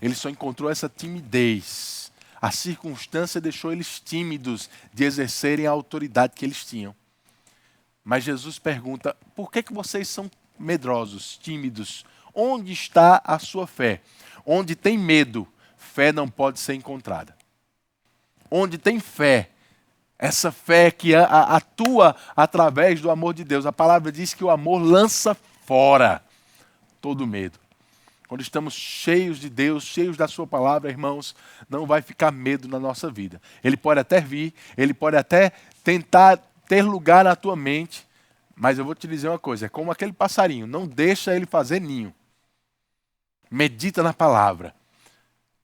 Ele 0.00 0.14
só 0.14 0.28
encontrou 0.28 0.70
essa 0.70 0.88
timidez. 0.88 2.12
A 2.40 2.52
circunstância 2.52 3.40
deixou 3.40 3.72
eles 3.72 3.98
tímidos 3.98 4.70
de 4.94 5.04
exercerem 5.04 5.66
a 5.66 5.70
autoridade 5.70 6.34
que 6.36 6.44
eles 6.44 6.64
tinham. 6.64 6.94
Mas 8.04 8.22
Jesus 8.22 8.58
pergunta: 8.60 9.16
por 9.34 9.50
que, 9.50 9.62
que 9.62 9.72
vocês 9.72 10.06
são 10.06 10.30
medrosos, 10.56 11.36
tímidos? 11.36 12.04
Onde 12.32 12.72
está 12.72 13.20
a 13.24 13.40
sua 13.40 13.66
fé? 13.66 14.00
Onde 14.46 14.76
tem 14.76 14.96
medo, 14.96 15.48
fé 15.76 16.12
não 16.12 16.28
pode 16.28 16.60
ser 16.60 16.74
encontrada. 16.74 17.36
Onde 18.48 18.78
tem 18.78 19.00
fé, 19.00 19.50
essa 20.18 20.50
fé 20.50 20.90
que 20.90 21.14
atua 21.14 22.16
através 22.34 23.00
do 23.00 23.10
amor 23.10 23.34
de 23.34 23.44
Deus. 23.44 23.66
A 23.66 23.72
palavra 23.72 24.10
diz 24.10 24.34
que 24.34 24.42
o 24.42 24.50
amor 24.50 24.78
lança 24.78 25.36
fora 25.64 26.22
todo 27.00 27.26
medo. 27.26 27.58
Quando 28.26 28.42
estamos 28.42 28.74
cheios 28.74 29.38
de 29.38 29.48
Deus, 29.48 29.84
cheios 29.84 30.16
da 30.16 30.28
Sua 30.28 30.46
palavra, 30.46 30.90
irmãos, 30.90 31.34
não 31.70 31.86
vai 31.86 32.02
ficar 32.02 32.30
medo 32.30 32.68
na 32.68 32.78
nossa 32.78 33.10
vida. 33.10 33.40
Ele 33.64 33.76
pode 33.76 34.00
até 34.00 34.20
vir, 34.20 34.52
ele 34.76 34.92
pode 34.92 35.16
até 35.16 35.52
tentar 35.82 36.36
ter 36.68 36.82
lugar 36.82 37.24
na 37.24 37.34
tua 37.34 37.56
mente, 37.56 38.06
mas 38.54 38.78
eu 38.78 38.84
vou 38.84 38.94
te 38.94 39.08
dizer 39.08 39.28
uma 39.28 39.38
coisa: 39.38 39.66
é 39.66 39.68
como 39.68 39.90
aquele 39.90 40.12
passarinho, 40.12 40.66
não 40.66 40.86
deixa 40.86 41.34
ele 41.34 41.46
fazer 41.46 41.80
ninho. 41.80 42.12
Medita 43.50 44.02
na 44.02 44.12
palavra. 44.12 44.74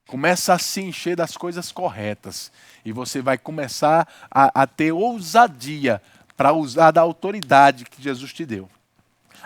Começa 0.06 0.52
a 0.52 0.58
se 0.58 0.80
encher 0.80 1.16
das 1.16 1.36
coisas 1.36 1.72
corretas. 1.72 2.52
E 2.84 2.92
você 2.92 3.22
vai 3.22 3.38
começar 3.38 4.06
a, 4.30 4.62
a 4.62 4.66
ter 4.66 4.92
ousadia 4.92 6.00
para 6.36 6.52
usar 6.52 6.90
da 6.90 7.00
autoridade 7.00 7.84
que 7.84 8.02
Jesus 8.02 8.32
te 8.32 8.44
deu. 8.44 8.68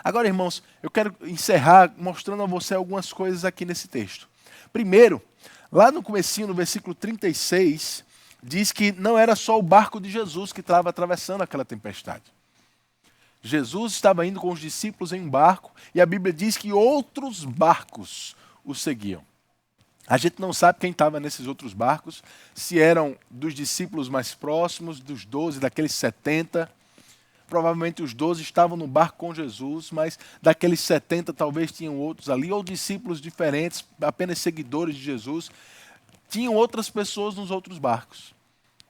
Agora, 0.03 0.27
irmãos, 0.27 0.63
eu 0.81 0.89
quero 0.89 1.15
encerrar 1.21 1.93
mostrando 1.97 2.43
a 2.43 2.45
você 2.45 2.73
algumas 2.73 3.11
coisas 3.11 3.45
aqui 3.45 3.65
nesse 3.65 3.87
texto. 3.87 4.27
Primeiro, 4.71 5.21
lá 5.71 5.91
no 5.91 6.01
comecinho, 6.01 6.47
no 6.47 6.53
versículo 6.53 6.95
36, 6.95 8.03
diz 8.41 8.71
que 8.71 8.91
não 8.91 9.17
era 9.17 9.35
só 9.35 9.57
o 9.57 9.63
barco 9.63 9.99
de 9.99 10.09
Jesus 10.09 10.53
que 10.53 10.61
estava 10.61 10.89
atravessando 10.89 11.41
aquela 11.41 11.65
tempestade. 11.65 12.23
Jesus 13.41 13.93
estava 13.93 14.25
indo 14.25 14.39
com 14.39 14.51
os 14.51 14.59
discípulos 14.59 15.13
em 15.13 15.21
um 15.21 15.29
barco 15.29 15.71
e 15.93 16.01
a 16.01 16.05
Bíblia 16.05 16.33
diz 16.33 16.57
que 16.57 16.73
outros 16.73 17.45
barcos 17.45 18.35
o 18.65 18.75
seguiam. 18.75 19.23
A 20.09 20.17
gente 20.17 20.41
não 20.41 20.51
sabe 20.51 20.79
quem 20.79 20.89
estava 20.89 21.19
nesses 21.19 21.45
outros 21.45 21.71
barcos, 21.71 22.23
se 22.55 22.79
eram 22.79 23.15
dos 23.29 23.53
discípulos 23.53 24.09
mais 24.09 24.33
próximos, 24.33 24.99
dos 24.99 25.23
12, 25.23 25.59
daqueles 25.59 25.93
70. 25.93 26.67
Provavelmente 27.47 28.01
os 28.01 28.11
12 28.15 28.41
estavam 28.41 28.75
no 28.75 28.87
barco 28.87 29.19
com 29.19 29.35
Jesus, 29.35 29.91
mas 29.91 30.17
daqueles 30.41 30.79
70 30.79 31.31
talvez 31.31 31.71
tinham 31.71 31.95
outros 31.95 32.27
ali, 32.27 32.51
ou 32.51 32.63
discípulos 32.63 33.21
diferentes, 33.21 33.85
apenas 34.01 34.39
seguidores 34.39 34.95
de 34.95 35.03
Jesus. 35.03 35.51
Tinham 36.27 36.55
outras 36.55 36.89
pessoas 36.89 37.35
nos 37.35 37.51
outros 37.51 37.77
barcos, 37.77 38.33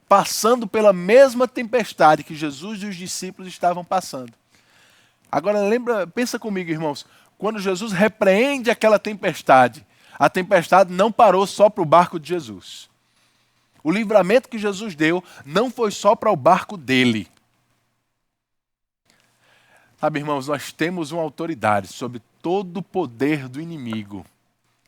passando 0.08 0.68
pela 0.68 0.94
mesma 0.94 1.50
tempestade 1.50 2.24
que 2.24 2.34
Jesus 2.34 2.82
e 2.82 2.86
os 2.86 2.96
discípulos 2.96 3.50
estavam 3.50 3.84
passando. 3.84 4.32
Agora 5.30 5.60
lembra, 5.60 6.08
pensa 6.08 6.40
comigo, 6.40 6.72
irmãos, 6.72 7.06
quando 7.38 7.60
Jesus 7.60 7.92
repreende 7.92 8.72
aquela 8.72 8.98
tempestade, 8.98 9.86
a 10.20 10.30
tempestade 10.30 10.94
não 10.94 11.10
parou 11.10 11.48
só 11.48 11.70
para 11.70 11.82
o 11.82 11.86
barco 11.86 12.20
de 12.20 12.28
Jesus. 12.28 12.90
O 13.82 13.90
livramento 13.90 14.50
que 14.50 14.60
Jesus 14.60 14.94
deu 14.94 15.24
não 15.46 15.72
foi 15.72 15.92
só 15.92 16.14
para 16.14 16.30
o 16.30 16.36
barco 16.36 16.76
dele. 16.76 17.28
Sabe, 19.98 20.20
irmãos, 20.20 20.48
nós 20.48 20.74
temos 20.74 21.14
uma 21.14 21.24
autoridade 21.24 21.88
sobre 21.88 22.22
todo 22.42 22.78
o 22.78 22.84
poder 22.84 23.48
do 23.48 23.62
inimigo. 23.62 24.26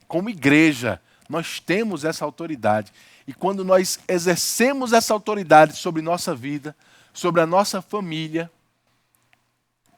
Como 0.08 0.30
igreja, 0.30 1.02
nós 1.30 1.62
temos 1.62 2.04
essa 2.04 2.26
autoridade. 2.26 2.92
E 3.26 3.34
quando 3.34 3.64
nós 3.64 4.00
exercemos 4.08 4.92
essa 4.92 5.14
autoridade 5.14 5.78
sobre 5.78 6.02
nossa 6.02 6.36
vida, 6.36 6.76
sobre 7.14 7.42
a 7.42 7.46
nossa 7.46 7.82
família, 7.82 8.52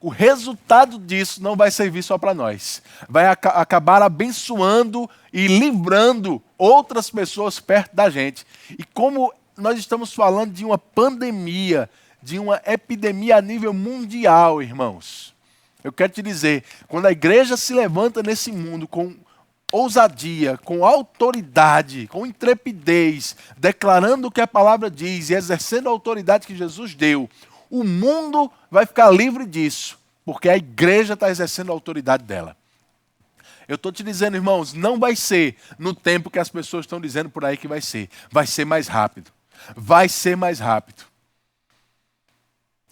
o 0.04 0.10
resultado 0.10 0.98
disso 0.98 1.42
não 1.42 1.56
vai 1.56 1.70
servir 1.70 2.02
só 2.02 2.18
para 2.18 2.34
nós. 2.34 2.82
Vai 3.08 3.24
ac 3.26 3.48
acabar 3.48 4.02
abençoando 4.02 5.08
e 5.32 5.46
livrando 5.46 6.42
outras 6.58 7.08
pessoas 7.08 7.58
perto 7.58 7.96
da 7.96 8.10
gente. 8.10 8.44
E 8.78 8.84
como 8.84 9.32
nós 9.56 9.78
estamos 9.78 10.12
falando 10.12 10.52
de 10.52 10.62
uma 10.62 10.76
pandemia, 10.76 11.88
de 12.22 12.38
uma 12.38 12.60
epidemia 12.66 13.38
a 13.38 13.40
nível 13.40 13.72
mundial, 13.72 14.60
irmãos. 14.62 15.34
Eu 15.82 15.90
quero 15.90 16.12
te 16.12 16.20
dizer, 16.20 16.64
quando 16.86 17.06
a 17.06 17.12
igreja 17.12 17.56
se 17.56 17.72
levanta 17.72 18.22
nesse 18.22 18.52
mundo 18.52 18.86
com 18.86 19.16
ousadia, 19.72 20.58
com 20.58 20.84
autoridade, 20.84 22.08
com 22.08 22.26
intrepidez, 22.26 23.34
declarando 23.56 24.28
o 24.28 24.30
que 24.30 24.42
a 24.42 24.46
palavra 24.46 24.90
diz 24.90 25.30
e 25.30 25.34
exercendo 25.34 25.88
a 25.88 25.92
autoridade 25.92 26.46
que 26.46 26.54
Jesus 26.54 26.94
deu, 26.94 27.26
o 27.74 27.82
mundo 27.82 28.48
vai 28.70 28.86
ficar 28.86 29.10
livre 29.10 29.44
disso, 29.44 29.98
porque 30.24 30.48
a 30.48 30.56
igreja 30.56 31.14
está 31.14 31.28
exercendo 31.28 31.70
a 31.70 31.72
autoridade 31.72 32.22
dela. 32.22 32.56
Eu 33.66 33.74
estou 33.74 33.90
te 33.90 34.04
dizendo, 34.04 34.36
irmãos, 34.36 34.72
não 34.72 34.96
vai 34.96 35.16
ser 35.16 35.56
no 35.76 35.92
tempo 35.92 36.30
que 36.30 36.38
as 36.38 36.48
pessoas 36.48 36.84
estão 36.84 37.00
dizendo 37.00 37.30
por 37.30 37.44
aí 37.44 37.56
que 37.56 37.66
vai 37.66 37.80
ser. 37.80 38.08
Vai 38.30 38.46
ser 38.46 38.64
mais 38.64 38.86
rápido. 38.86 39.32
Vai 39.74 40.08
ser 40.08 40.36
mais 40.36 40.60
rápido. 40.60 41.02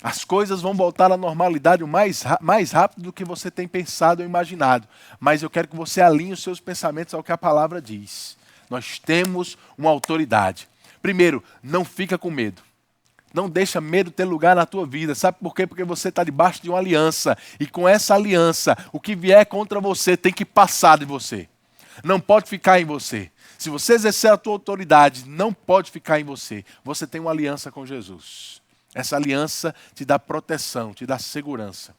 As 0.03 0.25
coisas 0.25 0.61
vão 0.61 0.75
voltar 0.75 1.13
à 1.13 1.17
normalidade 1.17 1.85
mais, 1.85 2.25
mais 2.41 2.73
rápido 2.73 3.05
do 3.05 3.13
que 3.13 3.25
você 3.25 3.53
tem 3.53 3.69
pensado 3.69 4.21
ou 4.21 4.29
imaginado. 4.29 4.89
Mas 5.21 5.45
eu 5.45 5.51
quero 5.51 5.69
que 5.69 5.77
você 5.77 6.01
alinhe 6.01 6.33
os 6.33 6.43
seus 6.43 6.59
pensamentos 6.59 7.15
ao 7.15 7.23
que 7.23 7.31
a 7.31 7.39
palavra 7.39 7.81
diz. 7.81 8.37
Nós 8.69 8.99
temos 8.99 9.57
uma 9.79 9.91
autoridade. 9.91 10.69
Primeiro, 11.01 11.45
não 11.63 11.85
fica 11.85 12.19
com 12.19 12.33
medo. 12.33 12.63
Não 13.35 13.49
deixa 13.49 13.81
medo 13.81 14.11
ter 14.11 14.25
lugar 14.25 14.55
na 14.57 14.67
tua 14.67 14.87
vida. 14.87 15.15
Sabe 15.15 15.39
por 15.41 15.55
quê? 15.55 15.67
Porque 15.67 15.85
você 15.85 16.09
está 16.09 16.23
debaixo 16.23 16.63
de 16.63 16.69
uma 16.69 16.79
aliança. 16.79 17.37
E 17.59 17.67
com 17.67 17.89
essa 17.89 18.15
aliança, 18.15 18.77
o 18.93 19.01
que 19.01 19.15
vier 19.15 19.47
contra 19.47 19.81
você 19.81 20.17
tem 20.17 20.33
que 20.33 20.45
passar 20.45 20.99
de 20.99 21.05
você. 21.05 21.49
Não 22.05 22.19
pode 22.21 22.49
ficar 22.49 22.81
em 22.81 22.85
você. 22.85 23.31
Se 23.59 23.71
você 23.71 23.95
exercer 23.95 24.31
a 24.31 24.37
tua 24.37 24.55
autoridade, 24.55 25.25
não 25.27 25.53
pode 25.53 25.91
ficar 25.91 26.19
em 26.19 26.25
você. 26.25 26.65
Você 26.85 27.07
tem 27.07 27.21
uma 27.21 27.31
aliança 27.31 27.71
com 27.71 27.87
Jesus. 27.87 28.61
Essa 28.95 29.17
aliança 29.17 29.75
te 29.95 30.05
dá 30.05 30.19
proteção, 30.19 30.93
te 30.93 31.07
dá 31.07 31.19
segurança. 31.19 31.95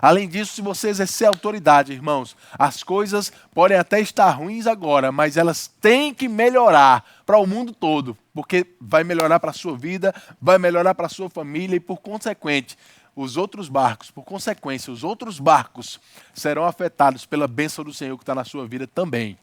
Além 0.00 0.28
disso, 0.28 0.54
se 0.54 0.62
você 0.62 0.88
exercer 0.88 1.28
autoridade, 1.28 1.92
irmãos, 1.92 2.36
as 2.58 2.82
coisas 2.82 3.32
podem 3.54 3.76
até 3.76 4.00
estar 4.00 4.30
ruins 4.30 4.66
agora, 4.66 5.12
mas 5.12 5.36
elas 5.36 5.68
têm 5.80 6.12
que 6.12 6.28
melhorar 6.28 7.04
para 7.24 7.38
o 7.38 7.46
mundo 7.46 7.72
todo, 7.72 8.16
porque 8.32 8.66
vai 8.80 9.04
melhorar 9.04 9.40
para 9.40 9.50
a 9.50 9.54
sua 9.54 9.76
vida, 9.76 10.14
vai 10.40 10.58
melhorar 10.58 10.94
para 10.94 11.06
a 11.06 11.10
sua 11.10 11.30
família 11.30 11.76
e, 11.76 11.80
por 11.80 11.98
consequente, 11.98 12.76
os 13.16 13.36
outros 13.36 13.68
barcos, 13.68 14.10
por 14.10 14.24
consequência, 14.24 14.92
os 14.92 15.04
outros 15.04 15.38
barcos 15.38 16.00
serão 16.32 16.64
afetados 16.64 17.24
pela 17.24 17.46
bênção 17.46 17.84
do 17.84 17.94
Senhor 17.94 18.16
que 18.16 18.22
está 18.22 18.34
na 18.34 18.44
sua 18.44 18.66
vida 18.66 18.86
também. 18.86 19.38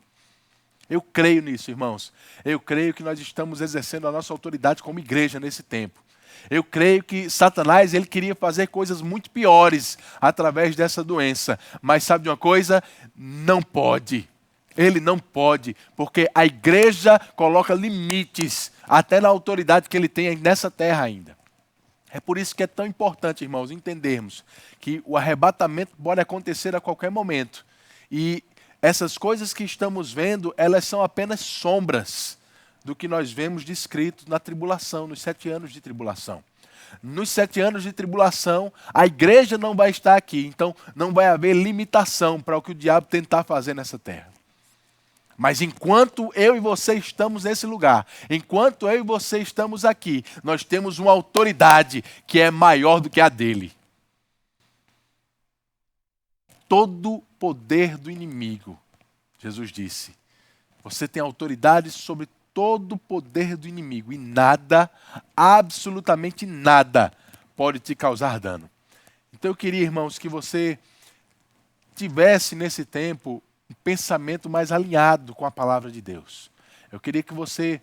Eu 0.89 1.01
creio 1.01 1.41
nisso, 1.41 1.71
irmãos. 1.71 2.11
Eu 2.43 2.59
creio 2.59 2.93
que 2.93 3.01
nós 3.01 3.17
estamos 3.17 3.61
exercendo 3.61 4.09
a 4.09 4.11
nossa 4.11 4.33
autoridade 4.33 4.83
como 4.83 4.99
igreja 4.99 5.39
nesse 5.39 5.63
tempo. 5.63 6.03
Eu 6.49 6.63
creio 6.63 7.03
que 7.03 7.29
Satanás 7.29 7.93
ele 7.93 8.05
queria 8.05 8.35
fazer 8.35 8.67
coisas 8.67 9.01
muito 9.01 9.29
piores 9.29 9.97
através 10.19 10.75
dessa 10.75 11.03
doença, 11.03 11.57
mas 11.81 12.03
sabe 12.03 12.23
de 12.23 12.29
uma 12.29 12.37
coisa? 12.37 12.83
Não 13.15 13.61
pode. 13.61 14.27
Ele 14.75 14.99
não 14.99 15.19
pode, 15.19 15.75
porque 15.95 16.29
a 16.33 16.45
igreja 16.45 17.19
coloca 17.35 17.73
limites 17.73 18.71
até 18.83 19.19
na 19.19 19.27
autoridade 19.27 19.89
que 19.89 19.97
ele 19.97 20.07
tem 20.07 20.35
nessa 20.37 20.71
terra 20.71 21.03
ainda. 21.03 21.37
É 22.09 22.19
por 22.19 22.37
isso 22.37 22.55
que 22.55 22.63
é 22.63 22.67
tão 22.67 22.85
importante, 22.85 23.43
irmãos, 23.43 23.71
entendermos 23.71 24.43
que 24.79 25.01
o 25.05 25.15
arrebatamento 25.15 25.95
pode 26.01 26.19
acontecer 26.19 26.75
a 26.75 26.81
qualquer 26.81 27.09
momento. 27.09 27.65
E 28.11 28.43
essas 28.81 29.17
coisas 29.17 29.53
que 29.53 29.63
estamos 29.63 30.11
vendo, 30.11 30.53
elas 30.57 30.83
são 30.85 31.01
apenas 31.01 31.39
sombras 31.39 32.37
do 32.83 32.95
que 32.95 33.07
nós 33.07 33.31
vemos 33.31 33.63
descrito 33.63 34.29
na 34.29 34.39
tribulação, 34.39 35.07
nos 35.07 35.21
sete 35.21 35.49
anos 35.49 35.71
de 35.71 35.81
tribulação. 35.81 36.43
Nos 37.01 37.29
sete 37.29 37.61
anos 37.61 37.83
de 37.83 37.93
tribulação, 37.93 38.71
a 38.93 39.05
igreja 39.05 39.57
não 39.57 39.75
vai 39.75 39.89
estar 39.89 40.15
aqui, 40.15 40.45
então 40.47 40.75
não 40.95 41.13
vai 41.13 41.27
haver 41.27 41.55
limitação 41.55 42.41
para 42.41 42.57
o 42.57 42.61
que 42.61 42.71
o 42.71 42.75
diabo 42.75 43.07
tentar 43.07 43.43
fazer 43.43 43.73
nessa 43.73 43.97
terra. 43.97 44.31
Mas 45.37 45.61
enquanto 45.61 46.31
eu 46.35 46.55
e 46.55 46.59
você 46.59 46.95
estamos 46.95 47.45
nesse 47.45 47.65
lugar, 47.65 48.05
enquanto 48.29 48.87
eu 48.87 48.99
e 48.99 49.03
você 49.03 49.39
estamos 49.39 49.85
aqui, 49.85 50.23
nós 50.43 50.63
temos 50.63 50.99
uma 50.99 51.11
autoridade 51.11 52.03
que 52.27 52.39
é 52.39 52.51
maior 52.51 52.99
do 52.99 53.09
que 53.09 53.21
a 53.21 53.29
dele. 53.29 53.71
Todo 56.67 57.23
poder 57.39 57.97
do 57.97 58.11
inimigo, 58.11 58.79
Jesus 59.39 59.71
disse, 59.71 60.13
você 60.83 61.07
tem 61.07 61.21
autoridade 61.21 61.89
sobre 61.89 62.27
todo 62.53 62.93
o 62.93 62.97
poder 62.97 63.55
do 63.55 63.67
inimigo 63.67 64.11
e 64.11 64.17
nada, 64.17 64.89
absolutamente 65.35 66.45
nada, 66.45 67.11
pode 67.55 67.79
te 67.79 67.95
causar 67.95 68.39
dano. 68.39 68.69
Então 69.33 69.51
eu 69.51 69.55
queria, 69.55 69.81
irmãos, 69.81 70.19
que 70.19 70.29
você 70.29 70.77
tivesse 71.95 72.55
nesse 72.55 72.85
tempo 72.85 73.41
um 73.69 73.73
pensamento 73.83 74.49
mais 74.49 74.71
alinhado 74.71 75.33
com 75.33 75.45
a 75.45 75.51
palavra 75.51 75.91
de 75.91 76.01
Deus. 76.01 76.51
Eu 76.91 76.99
queria 76.99 77.23
que 77.23 77.33
você 77.33 77.81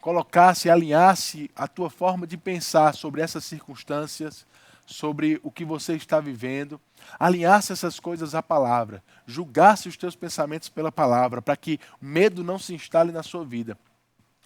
colocasse, 0.00 0.70
alinhasse 0.70 1.50
a 1.54 1.66
tua 1.68 1.90
forma 1.90 2.26
de 2.26 2.36
pensar 2.36 2.94
sobre 2.94 3.20
essas 3.20 3.44
circunstâncias, 3.44 4.46
sobre 4.86 5.38
o 5.42 5.50
que 5.50 5.64
você 5.64 5.94
está 5.94 6.18
vivendo, 6.18 6.80
alinhasse 7.18 7.72
essas 7.72 8.00
coisas 8.00 8.34
à 8.34 8.42
palavra, 8.42 9.02
julgasse 9.26 9.88
os 9.88 9.96
teus 9.96 10.16
pensamentos 10.16 10.68
pela 10.68 10.90
palavra, 10.90 11.42
para 11.42 11.56
que 11.56 11.78
medo 12.00 12.42
não 12.42 12.58
se 12.58 12.74
instale 12.74 13.12
na 13.12 13.22
sua 13.22 13.44
vida 13.44 13.78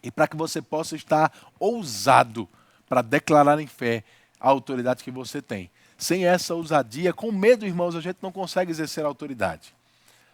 e 0.03 0.11
para 0.11 0.27
que 0.27 0.37
você 0.37 0.61
possa 0.61 0.97
estar 0.97 1.33
ousado 1.59 2.49
para 2.88 3.03
declarar 3.03 3.59
em 3.61 3.67
fé 3.67 4.05
a 4.38 4.49
autoridade 4.49 5.05
que 5.05 5.11
você 5.11 5.41
tem. 5.41 5.71
Sem 5.97 6.27
essa 6.27 6.55
ousadia, 6.55 7.12
com 7.12 7.31
medo, 7.31 7.65
irmãos, 7.65 7.95
a 7.95 8.01
gente 8.01 8.19
não 8.21 8.33
consegue 8.33 8.71
exercer 8.71 9.05
a 9.05 9.09
autoridade. 9.09 9.75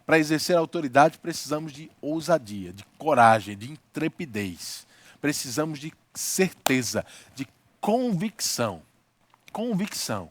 Para 0.06 0.18
exercer 0.18 0.56
a 0.56 0.60
autoridade, 0.60 1.18
precisamos 1.18 1.72
de 1.72 1.90
ousadia, 2.00 2.72
de 2.72 2.82
coragem, 2.96 3.56
de 3.56 3.70
intrepidez. 3.70 4.86
Precisamos 5.20 5.78
de 5.78 5.92
certeza, 6.14 7.04
de 7.34 7.46
convicção. 7.80 8.82
Convicção. 9.52 10.30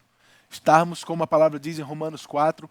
Estarmos, 0.50 1.04
como 1.04 1.24
a 1.24 1.28
palavra 1.28 1.60
diz 1.60 1.78
em 1.78 1.84
Romanos 1.84 2.26
4, 2.26 2.68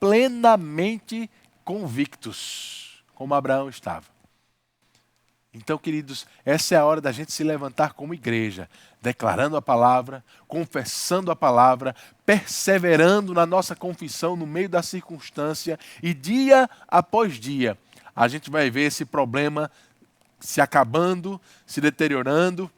plenamente 0.00 1.30
convictos, 1.64 3.04
como 3.14 3.34
Abraão 3.34 3.68
estava. 3.68 4.15
Então, 5.56 5.78
queridos, 5.78 6.26
essa 6.44 6.74
é 6.74 6.78
a 6.78 6.84
hora 6.84 7.00
da 7.00 7.10
gente 7.10 7.32
se 7.32 7.42
levantar 7.42 7.94
como 7.94 8.12
igreja, 8.12 8.68
declarando 9.00 9.56
a 9.56 9.62
palavra, 9.62 10.22
confessando 10.46 11.30
a 11.30 11.36
palavra, 11.36 11.96
perseverando 12.26 13.32
na 13.32 13.46
nossa 13.46 13.74
confissão 13.74 14.36
no 14.36 14.46
meio 14.46 14.68
da 14.68 14.82
circunstância 14.82 15.78
e 16.02 16.12
dia 16.12 16.68
após 16.86 17.40
dia 17.40 17.78
a 18.14 18.28
gente 18.28 18.50
vai 18.50 18.70
ver 18.70 18.82
esse 18.82 19.04
problema 19.04 19.70
se 20.40 20.60
acabando, 20.60 21.38
se 21.66 21.82
deteriorando, 21.82 22.70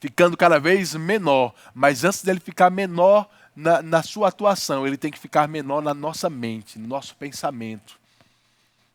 ficando 0.00 0.36
cada 0.36 0.58
vez 0.58 0.94
menor. 0.94 1.54
Mas 1.74 2.04
antes 2.04 2.22
dele 2.22 2.40
ficar 2.40 2.70
menor 2.70 3.28
na, 3.54 3.82
na 3.82 4.02
sua 4.02 4.28
atuação, 4.28 4.86
ele 4.86 4.96
tem 4.96 5.10
que 5.10 5.18
ficar 5.18 5.46
menor 5.46 5.82
na 5.82 5.92
nossa 5.92 6.30
mente, 6.30 6.78
no 6.78 6.88
nosso 6.88 7.14
pensamento. 7.16 7.98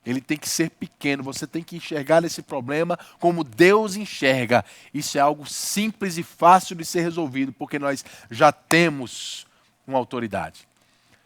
Ele 0.06 0.20
tem 0.20 0.38
que 0.38 0.50
ser 0.50 0.72
pequeno, 0.72 1.22
você 1.22 1.46
tem 1.46 1.62
que 1.62 1.76
enxergar 1.76 2.24
esse 2.24 2.42
problema 2.42 2.98
como 3.20 3.44
Deus 3.44 3.96
enxerga. 3.96 4.66
Isso 4.94 5.18
é 5.18 5.22
algo 5.22 5.46
simples 5.46 6.18
e 6.18 6.24
fácil 6.24 6.76
de 6.76 6.84
ser 6.84 7.02
resolvido, 7.02 7.54
porque 7.54 7.78
nós 7.78 8.04
já 8.30 8.52
temos 8.52 9.46
uma 9.86 10.00
autoridade. 10.00 10.71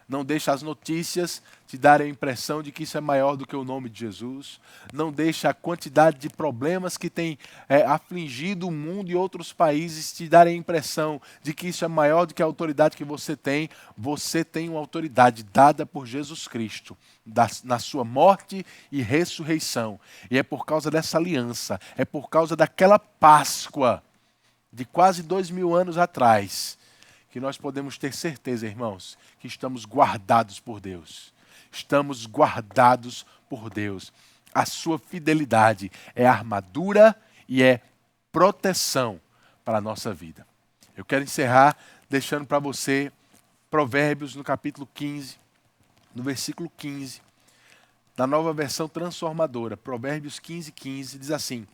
Não 0.07 0.23
deixe 0.23 0.51
as 0.51 0.61
notícias 0.61 1.41
te 1.65 1.79
darem 1.79 2.05
a 2.05 2.09
impressão 2.09 2.61
de 2.61 2.71
que 2.71 2.83
isso 2.83 2.95
é 2.95 3.01
maior 3.01 3.35
do 3.35 3.45
que 3.45 3.55
o 3.55 3.63
nome 3.63 3.89
de 3.89 4.01
Jesus. 4.01 4.59
Não 4.93 5.11
deixe 5.11 5.47
a 5.47 5.53
quantidade 5.53 6.19
de 6.19 6.29
problemas 6.29 6.95
que 6.95 7.09
tem 7.09 7.39
é, 7.67 7.83
afligido 7.83 8.67
o 8.67 8.71
mundo 8.71 9.09
e 9.09 9.15
outros 9.15 9.51
países 9.51 10.13
te 10.13 10.29
darem 10.29 10.53
a 10.53 10.57
impressão 10.57 11.19
de 11.41 11.55
que 11.55 11.69
isso 11.69 11.83
é 11.83 11.87
maior 11.87 12.27
do 12.27 12.35
que 12.35 12.43
a 12.43 12.45
autoridade 12.45 12.95
que 12.95 13.03
você 13.03 13.35
tem. 13.35 13.67
Você 13.97 14.43
tem 14.43 14.69
uma 14.69 14.79
autoridade 14.79 15.41
dada 15.41 15.87
por 15.87 16.05
Jesus 16.05 16.47
Cristo 16.47 16.95
da, 17.25 17.49
na 17.63 17.79
sua 17.79 18.03
morte 18.03 18.63
e 18.91 19.01
ressurreição. 19.01 19.99
E 20.29 20.37
é 20.37 20.43
por 20.43 20.67
causa 20.67 20.91
dessa 20.91 21.17
aliança, 21.17 21.79
é 21.97 22.05
por 22.05 22.29
causa 22.29 22.55
daquela 22.55 22.99
Páscoa 22.99 24.03
de 24.71 24.85
quase 24.85 25.23
dois 25.23 25.49
mil 25.49 25.73
anos 25.73 25.97
atrás 25.97 26.77
que 27.35 27.39
nós 27.41 27.57
podemos 27.57 27.97
ter 27.97 28.13
certeza, 28.13 28.65
irmãos, 28.65 29.17
que 29.41 29.45
estamos 29.45 29.83
guardados 29.83 30.57
por 30.57 30.79
Deus. 30.79 31.33
Estamos 31.69 32.25
guardados 32.25 33.25
por 33.49 33.69
Deus. 33.69 34.13
A 34.53 34.65
sua 34.65 34.97
fidelidade 34.97 35.91
é 36.15 36.25
armadura 36.25 37.13
e 37.45 37.61
é 37.61 37.81
proteção 38.31 39.19
para 39.65 39.79
a 39.79 39.81
nossa 39.81 40.13
vida. 40.13 40.47
Eu 40.95 41.03
quero 41.03 41.25
encerrar 41.25 41.75
deixando 42.09 42.45
para 42.45 42.57
você 42.57 43.11
Provérbios 43.69 44.33
no 44.33 44.41
capítulo 44.41 44.87
15, 44.93 45.35
no 46.15 46.23
versículo 46.23 46.71
15, 46.77 47.21
na 48.17 48.25
nova 48.25 48.53
versão 48.53 48.87
transformadora, 48.87 49.75
Provérbios 49.75 50.39
15, 50.39 50.71
15, 50.71 51.19
diz 51.19 51.31
assim: 51.31 51.67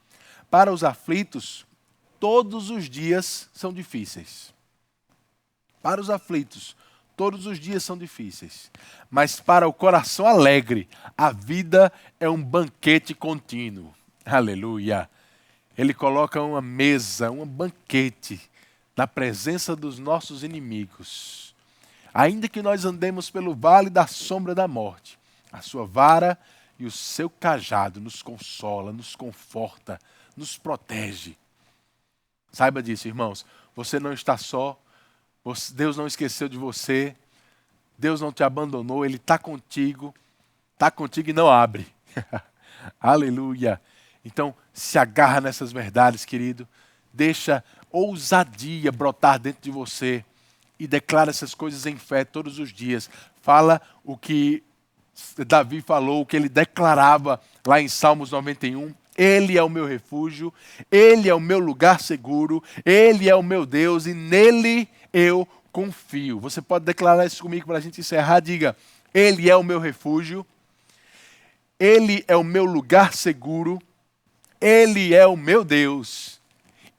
Para 0.50 0.74
os 0.74 0.84
aflitos, 0.84 1.68
todos 2.20 2.72
os 2.72 2.90
dias 2.90 3.48
são 3.54 3.72
difíceis 3.72 4.52
para 5.82 6.00
os 6.00 6.10
aflitos, 6.10 6.76
todos 7.16 7.46
os 7.46 7.60
dias 7.60 7.84
são 7.84 7.98
difíceis, 7.98 8.72
mas 9.10 9.40
para 9.40 9.68
o 9.68 9.74
coração 9.74 10.26
alegre, 10.26 10.88
a 11.18 11.32
vida 11.32 11.92
é 12.20 12.30
um 12.30 12.42
banquete 12.42 13.14
contínuo. 13.14 13.94
Aleluia. 14.26 15.10
Ele 15.78 15.94
coloca 15.94 16.42
uma 16.42 16.62
mesa, 16.62 17.32
um 17.32 17.46
banquete 17.46 18.40
na 18.96 19.08
presença 19.08 19.76
dos 19.76 19.98
nossos 19.98 20.44
inimigos. 20.44 21.56
Ainda 22.14 22.48
que 22.50 22.62
nós 22.62 22.86
andemos 22.86 23.30
pelo 23.30 23.56
vale 23.56 23.90
da 23.90 24.06
sombra 24.06 24.54
da 24.54 24.68
morte, 24.68 25.18
a 25.52 25.62
sua 25.62 25.86
vara 25.86 26.38
e 26.78 26.86
o 26.86 26.92
seu 26.92 27.30
cajado 27.30 28.02
nos 28.02 28.22
consola, 28.22 28.92
nos 28.92 29.16
conforta, 29.16 30.00
nos 30.36 30.58
protege. 30.58 31.38
Saiba 32.52 32.84
disso, 32.84 33.08
irmãos. 33.08 33.46
Você 33.76 34.00
não 34.00 34.12
está 34.12 34.38
só, 34.38 34.80
Deus 35.74 35.98
não 35.98 36.08
esqueceu 36.08 36.48
de 36.48 36.58
você. 36.58 37.16
Deus 37.98 38.22
não 38.22 38.32
te 38.32 38.44
abandonou. 38.44 39.06
Ele 39.06 39.18
está 39.18 39.38
contigo. 39.38 40.14
Está 40.74 40.90
contigo 40.90 41.30
e 41.30 41.34
não 41.34 41.50
abre. 41.50 41.88
Aleluia. 43.00 43.82
Então, 44.24 44.54
se 44.74 44.98
agarra 44.98 45.42
nessas 45.42 45.72
verdades, 45.72 46.26
querido. 46.26 46.68
Deixa 47.14 47.64
ousadia 47.92 48.92
brotar 48.92 49.40
dentro 49.40 49.62
de 49.62 49.72
você 49.72 50.24
e 50.80 50.88
declara 50.88 51.30
essas 51.30 51.54
coisas 51.54 51.86
em 51.86 51.98
fé 51.98 52.24
todos 52.24 52.58
os 52.58 52.72
dias. 52.72 53.10
Fala 53.42 53.82
o 54.04 54.18
que 54.18 54.64
Davi 55.46 55.82
falou, 55.82 56.22
o 56.22 56.26
que 56.26 56.36
ele 56.36 56.50
declarava 56.50 57.40
lá 57.68 57.82
em 57.82 57.88
Salmos 57.88 58.32
91. 58.32 58.94
Ele 59.18 59.58
é 59.58 59.64
o 59.64 59.70
meu 59.70 59.86
refúgio, 59.86 60.54
ele 60.90 61.30
é 61.30 61.36
o 61.36 61.40
meu 61.40 61.60
lugar 61.60 62.00
seguro, 62.00 62.64
ele 62.86 63.30
é 63.30 63.36
o 63.36 63.44
meu 63.44 63.66
Deus 63.66 64.06
e 64.06 64.14
nele 64.14 64.88
eu 65.14 65.48
confio. 65.72 66.40
Você 66.40 66.62
pode 66.62 66.86
declarar 66.86 67.26
isso 67.26 67.42
comigo 67.42 67.66
para 67.66 67.78
a 67.78 67.82
gente 67.82 68.02
encerrar? 68.02 68.40
Diga: 68.40 68.76
Ele 69.14 69.50
é 69.50 69.56
o 69.56 69.64
meu 69.64 69.80
refúgio, 69.80 70.46
Ele 71.80 72.24
é 72.28 72.36
o 72.36 72.44
meu 72.44 72.66
lugar 72.66 73.14
seguro, 73.14 73.82
Ele 74.60 75.14
é 75.14 75.26
o 75.26 75.38
meu 75.38 75.64
Deus 75.64 76.42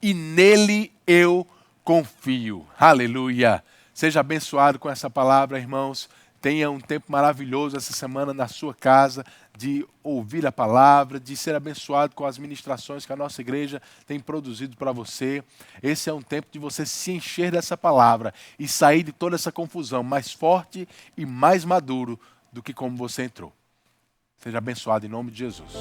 e 0.03 0.13
nele 0.13 0.93
eu 1.07 1.47
confio. 1.85 2.67
Aleluia. 2.79 3.63
Seja 3.95 4.21
abençoado 4.21 4.79
com 4.79 4.91
essa 4.91 5.09
palavra, 5.09 5.59
irmãos. 5.59 6.11
Tenha 6.43 6.69
um 6.69 6.81
tempo 6.81 7.11
maravilhoso 7.11 7.77
essa 7.77 7.93
semana 7.93 8.35
na 8.35 8.49
sua 8.49 8.75
casa, 8.75 9.25
de 9.57 9.87
ouvir 10.03 10.45
a 10.45 10.51
palavra, 10.51 11.21
de 11.21 11.37
ser 11.37 11.55
abençoado 11.55 12.17
com 12.17 12.27
as 12.27 12.37
ministrações 12.37 13.07
que 13.07 13.13
a 13.13 13.17
nossa 13.17 13.41
igreja 13.41 13.81
tem 14.09 14.19
produzido 14.19 14.77
para 14.77 14.91
você. 14.91 15.45
Esse 15.81 16.11
é 16.11 16.13
um 16.13 16.21
tempo 16.21 16.49
de 16.51 16.59
você 16.59 16.85
se 16.85 17.13
encher 17.13 17.53
dessa 17.53 17.77
palavra 17.77 18.35
e 18.59 18.67
sair 18.67 19.05
de 19.05 19.13
toda 19.13 19.37
essa 19.37 19.53
confusão 19.53 20.03
mais 20.03 20.33
forte 20.33 20.89
e 21.17 21.25
mais 21.25 21.65
maduro 21.65 22.19
do 22.53 22.61
que 22.61 22.75
como 22.75 22.97
você 22.97 23.23
entrou. 23.23 23.53
Seja 24.37 24.59
abençoado 24.59 25.07
em 25.07 25.09
nome 25.09 25.31
de 25.31 25.39
Jesus. 25.39 25.73